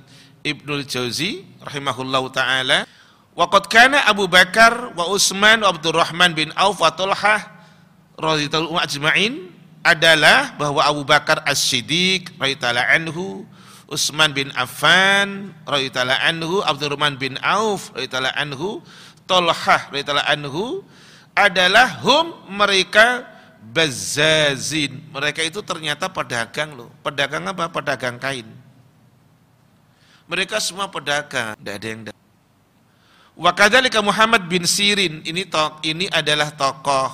Ibnu 0.47 0.87
Jauzi 0.87 1.43
rahimahullahu 1.63 2.31
taala 2.31 2.87
Waqad 3.33 3.73
kana 3.73 4.05
Abu 4.05 4.29
Bakar 4.29 4.93
wa 4.93 5.09
Utsman 5.09 5.65
wa 5.65 5.73
Abdurrahman 5.73 6.37
bin 6.37 6.53
Auf 6.53 6.85
wa 6.85 6.93
Talhah 6.93 7.49
radhiyallahu 8.21 8.77
ajma'in 8.77 9.49
adalah 9.81 10.53
bahwa 10.61 10.85
Abu 10.85 11.01
Bakar 11.09 11.41
As-Siddiq 11.49 12.37
radhiyallahu 12.37 12.93
anhu, 12.93 13.25
Utsman 13.89 14.37
bin 14.37 14.53
Affan 14.53 15.57
radhiyallahu 15.65 16.23
anhu, 16.29 16.55
Abdurrahman 16.61 17.17
bin 17.17 17.41
Auf 17.41 17.89
radhiyallahu 17.97 18.37
anhu, 18.37 18.69
Talhah 19.25 19.89
radhiyallahu 19.89 20.29
anhu 20.29 20.65
adalah 21.33 21.89
hum 22.05 22.37
mereka 22.53 23.25
bazazin. 23.73 25.01
Mereka 25.09 25.41
itu 25.41 25.65
ternyata 25.65 26.13
pedagang 26.13 26.77
loh. 26.77 26.93
Pedagang 27.01 27.49
apa? 27.49 27.73
Pedagang 27.73 28.21
kain. 28.21 28.45
Mereka 30.33 30.57
semua 30.65 30.89
pedagang, 30.89 31.53
tidak 31.61 31.77
ada 31.77 31.87
yang 31.93 32.01
Wa 33.37 33.53
kadzalika 33.53 34.01
Muhammad 34.01 34.49
bin 34.49 34.65
Sirin 34.65 35.21
ini 35.29 35.45
tok 35.45 35.85
ini 35.85 36.09
adalah 36.09 36.49
tokoh 36.57 37.13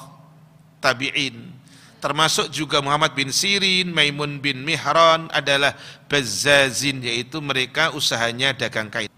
tabi'in. 0.79 1.51
Termasuk 1.99 2.47
juga 2.55 2.79
Muhammad 2.79 3.19
bin 3.19 3.35
Sirin, 3.35 3.91
Maimun 3.91 4.39
bin 4.39 4.63
Mihran 4.63 5.27
adalah 5.35 5.75
bazzazin 6.07 7.03
yaitu 7.03 7.43
mereka 7.43 7.91
usahanya 7.91 8.55
dagang 8.55 8.87
kain. 8.87 9.11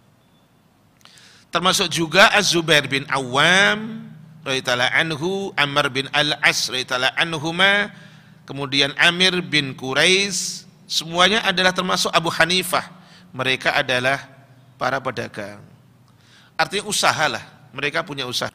Termasuk 1.52 1.92
juga 1.92 2.32
Az-Zubair 2.32 2.88
bin 2.88 3.04
Awam 3.12 4.08
radhiyallahu 4.48 4.96
anhu, 4.96 5.30
Amr 5.60 5.92
bin 5.92 6.08
Al-As 6.16 6.72
radhiyallahu 6.72 7.20
anhuma, 7.20 7.92
kemudian 8.48 8.96
Amir 8.96 9.44
bin 9.44 9.76
Quraisy, 9.76 10.64
semuanya 10.88 11.44
adalah 11.44 11.76
termasuk 11.76 12.08
Abu 12.16 12.32
Hanifah. 12.32 12.99
Mereka 13.30 13.78
adalah 13.78 14.18
para 14.74 14.98
pedagang. 14.98 15.62
Artinya 16.58 16.84
usaha 16.90 17.24
lah, 17.30 17.44
mereka 17.70 18.02
punya 18.02 18.26
usaha. 18.26 18.50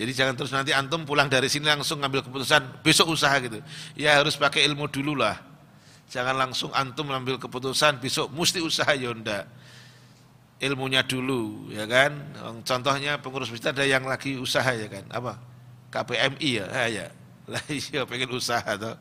Jadi 0.00 0.16
jangan 0.16 0.32
terus 0.32 0.48
nanti 0.48 0.72
antum 0.72 1.04
pulang 1.04 1.28
dari 1.28 1.52
sini 1.52 1.68
langsung 1.68 2.00
ngambil 2.00 2.24
keputusan 2.24 2.80
besok 2.80 3.12
usaha 3.12 3.36
gitu. 3.36 3.60
Ya 3.92 4.16
harus 4.16 4.32
pakai 4.32 4.64
ilmu 4.64 4.88
dulu 4.88 5.12
lah. 5.12 5.36
Jangan 6.08 6.40
langsung 6.40 6.72
antum 6.72 7.12
mengambil 7.12 7.36
keputusan 7.36 8.00
besok 8.00 8.32
mesti 8.32 8.64
usaha 8.64 8.88
ya 8.96 9.12
enggak. 9.12 9.44
Ilmunya 10.56 11.04
dulu 11.04 11.68
ya 11.68 11.84
kan. 11.84 12.16
Contohnya 12.64 13.20
pengurus 13.20 13.52
masjid 13.52 13.76
ada 13.76 13.84
yang 13.84 14.08
lagi 14.08 14.40
usaha 14.40 14.72
ya 14.72 14.88
kan. 14.88 15.04
Apa? 15.12 15.36
KPMI 15.92 16.48
ya. 16.48 16.66
Ha, 16.72 16.82
ya. 16.88 17.06
Lah 17.52 17.64
iya 17.68 18.08
pengen 18.08 18.32
usaha 18.32 18.72
tuh. 18.80 18.96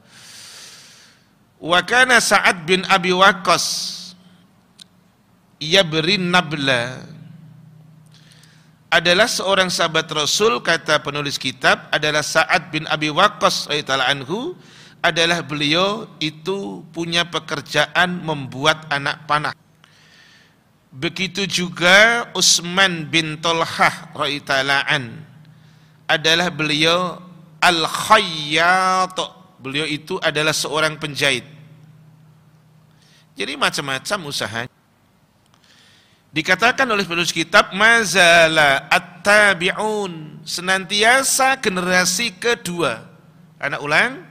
Wa 1.60 1.84
kana 1.84 2.24
Sa'ad 2.24 2.64
bin 2.64 2.88
Abi 2.88 3.12
Waqqas 3.12 4.00
beri 5.60 6.16
nabla 6.16 7.04
adalah 8.88 9.28
seorang 9.28 9.68
sahabat 9.68 10.08
Rasul 10.10 10.64
kata 10.64 11.04
penulis 11.04 11.36
kitab 11.36 11.92
adalah 11.92 12.24
Sa'ad 12.24 12.72
bin 12.72 12.88
Abi 12.88 13.12
Waqqas 13.12 13.68
radhiyallahu 13.68 14.08
anhu 14.08 14.40
adalah 15.04 15.44
beliau 15.44 16.08
itu 16.24 16.84
punya 16.96 17.28
pekerjaan 17.28 18.24
membuat 18.24 18.88
anak 18.88 19.28
panah. 19.28 19.56
Begitu 20.90 21.46
juga 21.46 22.28
Utsman 22.34 23.06
bin 23.12 23.38
Tolhah 23.44 24.16
radhiyallahu 24.16 25.28
adalah 26.10 26.50
beliau 26.50 27.22
al-khayyat. 27.62 29.39
Beliau 29.60 29.84
itu 29.84 30.16
adalah 30.24 30.56
seorang 30.56 30.96
penjahit. 30.96 31.44
Jadi 33.36 33.56
macam-macam 33.60 34.20
usahanya. 34.28 34.78
Dikatakan 36.30 36.86
oleh 36.86 37.04
penulis 37.04 37.34
kitab 37.34 37.74
mazala 37.74 38.86
at-tabi'un 38.88 40.44
senantiasa 40.46 41.58
generasi 41.58 42.38
kedua. 42.38 43.02
Anak 43.60 43.82
ulang, 43.82 44.24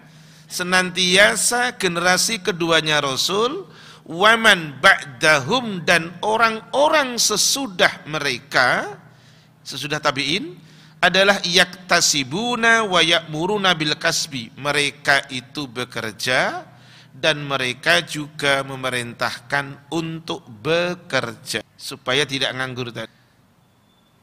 senantiasa 0.49 1.77
generasi 1.77 2.41
keduanya 2.41 3.05
Rasul 3.05 3.69
waman 4.09 4.81
ba'dahum 4.81 5.85
dan 5.85 6.17
orang-orang 6.25 7.21
sesudah 7.21 8.09
mereka 8.09 8.97
sesudah 9.61 10.01
tabi'in 10.01 10.57
adalah 10.99 11.39
yaktasibuna 11.47 12.83
wa 12.87 13.01
ya'muruna 13.03 13.75
bil 13.79 13.95
kasbi. 13.95 14.51
Mereka 14.59 15.31
itu 15.31 15.71
bekerja 15.71 16.67
dan 17.15 17.43
mereka 17.43 18.03
juga 18.03 18.63
memerintahkan 18.67 19.91
untuk 19.91 20.47
bekerja 20.47 21.63
supaya 21.75 22.23
tidak 22.27 22.55
nganggur 22.55 22.91
tadi. 22.95 23.11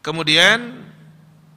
Kemudian 0.03 0.85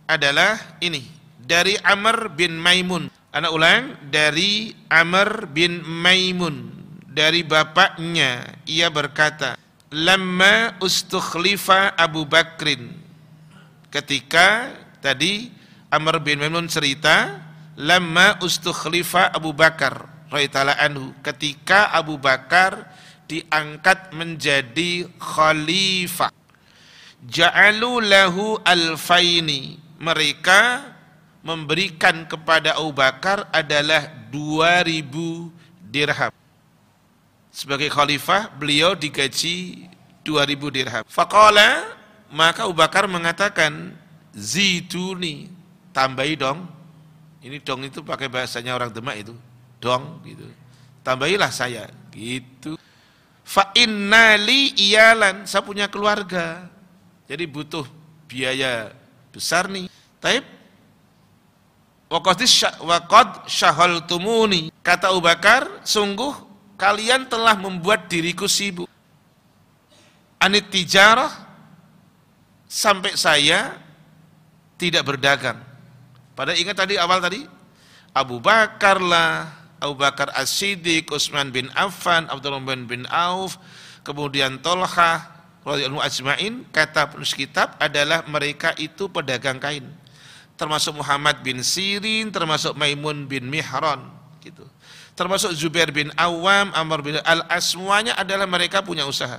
adalah 0.09 0.81
ini 0.81 1.05
dari 1.37 1.77
Amr 1.79 2.33
bin 2.33 2.57
Maimun. 2.57 3.12
Anak 3.29 3.53
ulang 3.53 3.85
dari 4.09 4.73
Amr 4.89 5.47
bin 5.53 5.85
Maimun 5.85 6.73
dari 7.12 7.45
bapaknya 7.45 8.57
ia 8.64 8.89
berkata, 8.89 9.61
lamma 9.93 10.81
ustukhlifa 10.81 11.93
Abu 11.93 12.25
Bakrin 12.25 12.95
ketika 13.93 14.73
tadi 15.01 15.51
Amr 15.89 16.21
bin 16.21 16.43
Maimun 16.43 16.69
cerita 16.69 17.41
lamma 17.79 18.37
ustukhlifa 18.45 19.33
Abu 19.33 19.55
Bakar 19.57 20.05
radhiyallahu 20.29 20.81
anhu. 20.83 21.07
Ketika 21.25 21.95
Abu 21.95 22.21
Bakar 22.21 22.89
diangkat 23.29 24.17
menjadi 24.17 25.07
khalifah. 25.21 26.33
Ja'alu 27.29 28.03
lahu 28.03 28.57
alfaini. 28.65 29.77
Mereka 29.99 30.95
memberikan 31.43 32.25
kepada 32.25 32.79
Abu 32.79 32.95
Bakar 32.95 33.51
adalah 33.51 34.07
2000 34.31 35.51
dirham. 35.91 36.33
Sebagai 37.51 37.91
khalifah 37.91 38.55
beliau 38.55 38.95
digaji 38.95 39.91
2000 40.23 40.77
dirham. 40.77 41.03
Faqala 41.11 41.83
maka 42.31 42.69
Abu 42.69 42.77
Bakar 42.77 43.11
mengatakan 43.11 43.97
zituni 44.39 45.51
tambahi 45.91 46.39
dong. 46.39 46.62
Ini 47.43 47.59
dong 47.62 47.82
itu 47.82 48.03
pakai 48.07 48.30
bahasanya 48.30 48.78
orang 48.78 48.95
Demak 48.95 49.18
itu. 49.18 49.34
Dong 49.82 50.22
gitu. 50.22 50.47
Tambahilah 51.03 51.51
saya. 51.51 51.91
Gitu. 52.14 52.78
Fa 53.43 53.74
innali 53.74 54.74
iyalan. 54.78 55.47
Saya 55.47 55.62
punya 55.66 55.91
keluarga. 55.91 56.70
Jadi 57.26 57.45
butuh 57.47 57.86
biaya 58.30 58.95
besar 59.34 59.66
nih. 59.66 59.91
Taib. 60.18 60.47
Waqad 62.09 63.47
syahaltumuni. 63.47 64.72
Kata 64.80 65.12
Abu 65.12 65.20
Bakar 65.20 65.84
sungguh 65.84 66.32
kalian 66.80 67.28
telah 67.28 67.55
membuat 67.55 68.09
diriku 68.09 68.47
sibuk. 68.49 68.89
Anit 70.43 70.70
tijarah. 70.70 71.47
Sampai 72.68 73.16
saya 73.16 73.80
tidak 74.79 75.03
berdagang. 75.05 75.59
Pada 76.39 76.55
ingat 76.55 76.79
tadi 76.79 76.95
awal 76.95 77.18
tadi 77.18 77.43
Abu 78.14 78.39
Bakar 78.39 79.03
lah, 79.03 79.51
Abu 79.83 79.99
Bakar 79.99 80.31
As-Siddiq, 80.33 81.11
Utsman 81.11 81.51
bin 81.51 81.66
Affan, 81.74 82.31
Abdurrahman 82.31 82.87
bin 82.87 83.05
Auf, 83.11 83.59
kemudian 84.07 84.62
Tolha, 84.62 85.22
radhiyallahu 85.66 86.03
ajmain, 86.03 86.64
kata 86.70 87.11
penulis 87.12 87.35
kitab 87.35 87.76
adalah 87.83 88.24
mereka 88.31 88.72
itu 88.79 89.11
pedagang 89.11 89.59
kain. 89.59 89.87
Termasuk 90.59 90.99
Muhammad 90.99 91.43
bin 91.47 91.62
Sirin, 91.62 92.35
termasuk 92.35 92.74
Maimun 92.74 93.31
bin 93.31 93.47
Mihran, 93.47 94.03
gitu. 94.43 94.66
Termasuk 95.14 95.55
Zubair 95.55 95.91
bin 95.91 96.11
Awam, 96.18 96.70
Amr 96.74 97.03
bin 97.03 97.16
Al-As, 97.22 97.74
semuanya 97.74 98.14
adalah 98.18 98.47
mereka 98.47 98.83
punya 98.83 99.07
usaha. 99.07 99.39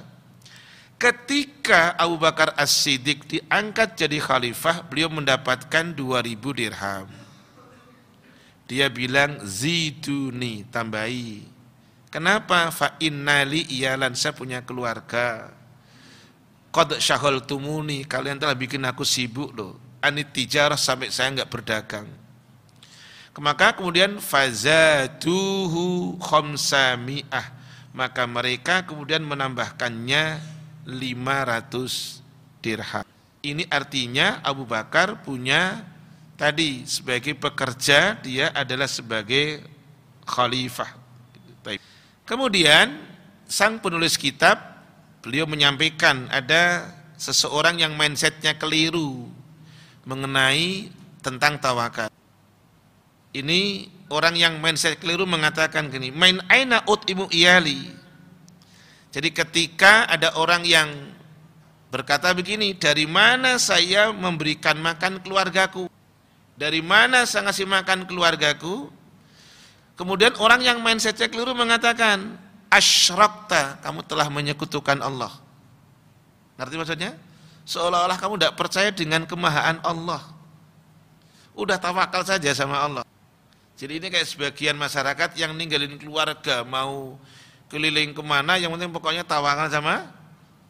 Ketika 0.99 1.95
Abu 1.95 2.19
Bakar 2.19 2.51
As-Siddiq 2.59 3.23
diangkat 3.23 3.95
jadi 3.95 4.19
khalifah, 4.19 4.83
beliau 4.83 5.07
mendapatkan 5.07 5.95
2000 5.95 6.59
dirham. 6.59 7.07
Dia 8.67 8.91
bilang 8.91 9.39
ziduni 9.47 10.67
tambahi. 10.67 11.47
Kenapa? 12.11 12.67
Fa 12.67 12.99
innali 12.99 13.63
iyalan 13.71 14.11
saya 14.11 14.35
punya 14.35 14.59
keluarga. 14.59 15.55
Qad 16.69 16.99
tumuni 17.47 18.03
kalian 18.03 18.35
telah 18.35 18.59
bikin 18.59 18.83
aku 18.83 19.07
sibuk 19.07 19.55
loh. 19.55 19.79
Anit 20.03 20.35
tijarah 20.35 20.77
sampai 20.77 21.15
saya 21.15 21.31
enggak 21.31 21.47
berdagang. 21.47 22.11
Maka 23.39 23.71
kemudian 23.71 24.19
fazatuhu 24.19 26.19
khamsami'ah. 26.19 27.55
Maka 27.95 28.27
mereka 28.27 28.83
kemudian 28.83 29.23
menambahkannya 29.23 30.58
500 30.89 32.25
dirham. 32.59 33.05
Ini 33.39 33.63
artinya 33.71 34.43
Abu 34.43 34.67
Bakar 34.67 35.23
punya 35.23 35.85
tadi 36.35 36.83
sebagai 36.83 37.37
pekerja 37.39 38.19
dia 38.19 38.51
adalah 38.51 38.89
sebagai 38.89 39.63
khalifah. 40.27 40.99
Kemudian 42.27 42.93
sang 43.49 43.81
penulis 43.81 44.13
kitab 44.13 44.61
beliau 45.25 45.49
menyampaikan 45.49 46.29
ada 46.29 46.93
seseorang 47.17 47.81
yang 47.81 47.97
mindsetnya 47.97 48.55
keliru 48.55 49.27
mengenai 50.07 50.93
tentang 51.19 51.59
tawakal. 51.59 52.07
Ini 53.35 53.85
orang 54.09 54.33
yang 54.33 54.57
mindset 54.57 54.97
keliru 54.97 55.27
mengatakan 55.27 55.91
gini, 55.93 56.09
main 56.09 56.41
aina 56.49 56.81
utimu 56.89 57.29
iyali. 57.29 57.98
Jadi 59.09 59.29
ketika 59.33 60.05
ada 60.05 60.37
orang 60.37 60.61
yang 60.65 60.89
berkata 61.89 62.29
begini, 62.37 62.77
dari 62.77 63.09
mana 63.09 63.57
saya 63.57 64.13
memberikan 64.13 64.77
makan 64.77 65.17
keluargaku? 65.25 65.89
Dari 66.53 66.83
mana 66.85 67.25
saya 67.25 67.49
ngasih 67.49 67.65
makan 67.65 68.05
keluargaku? 68.05 68.93
Kemudian 69.97 70.37
orang 70.37 70.61
yang 70.61 70.77
mindsetnya 70.79 71.27
keliru 71.27 71.57
mengatakan, 71.57 72.37
asyrakta, 72.69 73.81
kamu 73.81 74.05
telah 74.05 74.29
menyekutukan 74.29 75.01
Allah. 75.01 75.33
Ngerti 76.61 76.75
maksudnya? 76.77 77.11
Seolah-olah 77.65 78.17
kamu 78.21 78.37
tidak 78.37 78.55
percaya 78.55 78.89
dengan 78.93 79.25
kemahaan 79.25 79.81
Allah. 79.81 80.21
Udah 81.57 81.81
tawakal 81.81 82.23
saja 82.23 82.53
sama 82.53 82.79
Allah. 82.79 83.03
Jadi 83.79 83.99
ini 83.99 84.07
kayak 84.11 84.27
sebagian 84.27 84.75
masyarakat 84.75 85.39
yang 85.39 85.55
ninggalin 85.55 85.95
keluarga, 85.95 86.67
mau 86.67 87.15
keliling 87.69 88.11
ke 88.17 88.21
mana 88.25 88.57
yang 88.57 88.73
penting 88.73 88.91
pokoknya 88.91 89.23
tawakal 89.23 89.69
sama 89.69 90.09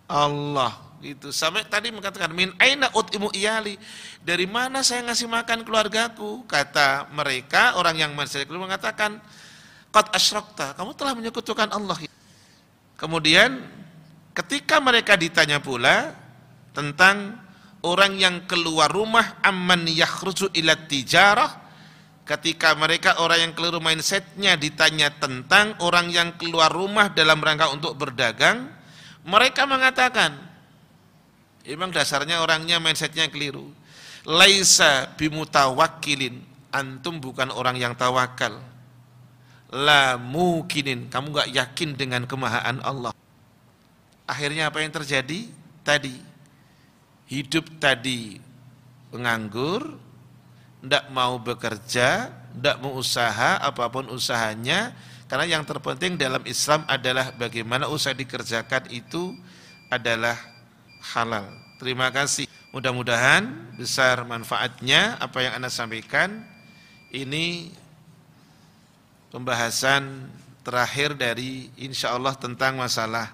Allah. 0.05 0.75
Itu 0.99 1.31
sampai 1.31 1.63
tadi 1.63 1.95
mengatakan 1.95 2.35
min 2.35 2.51
aina 2.59 2.91
utimu 2.91 3.31
iyali? 3.31 3.79
Dari 4.19 4.43
mana 4.43 4.83
saya 4.83 5.07
ngasih 5.07 5.31
makan 5.31 5.63
keluargaku? 5.63 6.43
Kata 6.43 7.07
mereka 7.15 7.79
orang 7.79 7.95
yang 7.95 8.11
masih 8.11 8.43
mengatakan 8.51 9.23
qad 9.89 10.11
asyrakta 10.11 10.75
kamu 10.75 10.91
telah 10.99 11.13
menyekutukan 11.15 11.71
Allah. 11.71 11.97
Kemudian 12.99 13.63
ketika 14.35 14.83
mereka 14.83 15.15
ditanya 15.15 15.63
pula 15.63 16.11
tentang 16.75 17.39
orang 17.79 18.19
yang 18.19 18.43
keluar 18.43 18.91
rumah 18.91 19.39
amman 19.39 19.87
yakhruju 19.87 20.51
ila 20.51 20.75
tijarah 20.75 21.68
ketika 22.29 22.77
mereka 22.77 23.17
orang 23.25 23.49
yang 23.49 23.53
keliru 23.57 23.81
mindsetnya 23.81 24.53
ditanya 24.53 25.09
tentang 25.09 25.73
orang 25.81 26.13
yang 26.13 26.37
keluar 26.37 26.69
rumah 26.69 27.09
dalam 27.09 27.41
rangka 27.41 27.73
untuk 27.73 27.97
berdagang, 27.97 28.69
mereka 29.25 29.65
mengatakan, 29.65 30.37
memang 31.65 31.89
dasarnya 31.89 32.45
orangnya 32.45 32.77
mindsetnya 32.77 33.25
keliru. 33.33 33.73
Laisa 34.29 35.09
bimutawakilin, 35.17 36.37
antum 36.69 37.17
bukan 37.17 37.49
orang 37.49 37.81
yang 37.81 37.97
tawakal. 37.97 38.61
La 39.73 40.21
mukinin, 40.21 41.09
kamu 41.09 41.33
gak 41.33 41.49
yakin 41.49 41.97
dengan 41.97 42.29
kemahaan 42.29 42.77
Allah. 42.85 43.09
Akhirnya 44.29 44.69
apa 44.69 44.85
yang 44.85 44.93
terjadi? 44.93 45.49
Tadi, 45.81 46.13
hidup 47.25 47.65
tadi 47.81 48.37
penganggur, 49.09 50.08
tidak 50.79 51.05
mau 51.11 51.35
bekerja, 51.39 52.31
tidak 52.31 52.75
mau 52.79 52.95
usaha, 52.95 53.59
apa 53.59 53.87
pun 53.91 54.07
usahanya, 54.11 54.95
karena 55.29 55.59
yang 55.59 55.63
terpenting 55.67 56.17
dalam 56.17 56.41
Islam 56.47 56.87
adalah 56.89 57.35
bagaimana 57.35 57.85
usaha 57.85 58.15
dikerjakan 58.15 58.89
itu 58.89 59.37
adalah 59.91 60.35
halal. 61.13 61.45
Terima 61.77 62.09
kasih. 62.09 62.49
Mudah-mudahan 62.69 63.75
besar 63.77 64.21
manfaatnya 64.25 65.17
apa 65.21 65.41
yang 65.41 65.57
Anda 65.57 65.69
sampaikan. 65.69 66.45
Ini 67.09 67.73
pembahasan 69.33 70.29
terakhir 70.61 71.17
dari 71.17 71.69
insya 71.81 72.13
Allah 72.13 72.37
tentang 72.37 72.77
masalah 72.77 73.33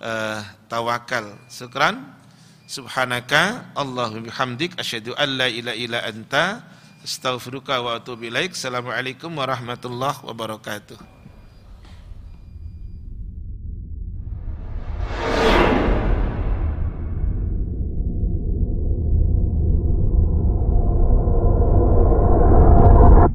uh, 0.00 0.40
tawakal. 0.72 1.36
Sekarang 1.52 2.00
Subhanaka 2.70 3.74
Allahumma 3.74 4.30
bihamdik 4.30 4.78
asyhadu 4.78 5.10
an 5.18 5.42
la 5.42 5.50
ilaha 5.50 5.74
illa 5.74 6.06
anta 6.06 6.62
astaghfiruka 7.02 7.82
wa 7.82 7.98
atubu 7.98 8.30
ilaik. 8.30 8.54
Assalamualaikum 8.54 9.34
warahmatullahi 9.34 10.22
wabarakatuh. 10.22 11.09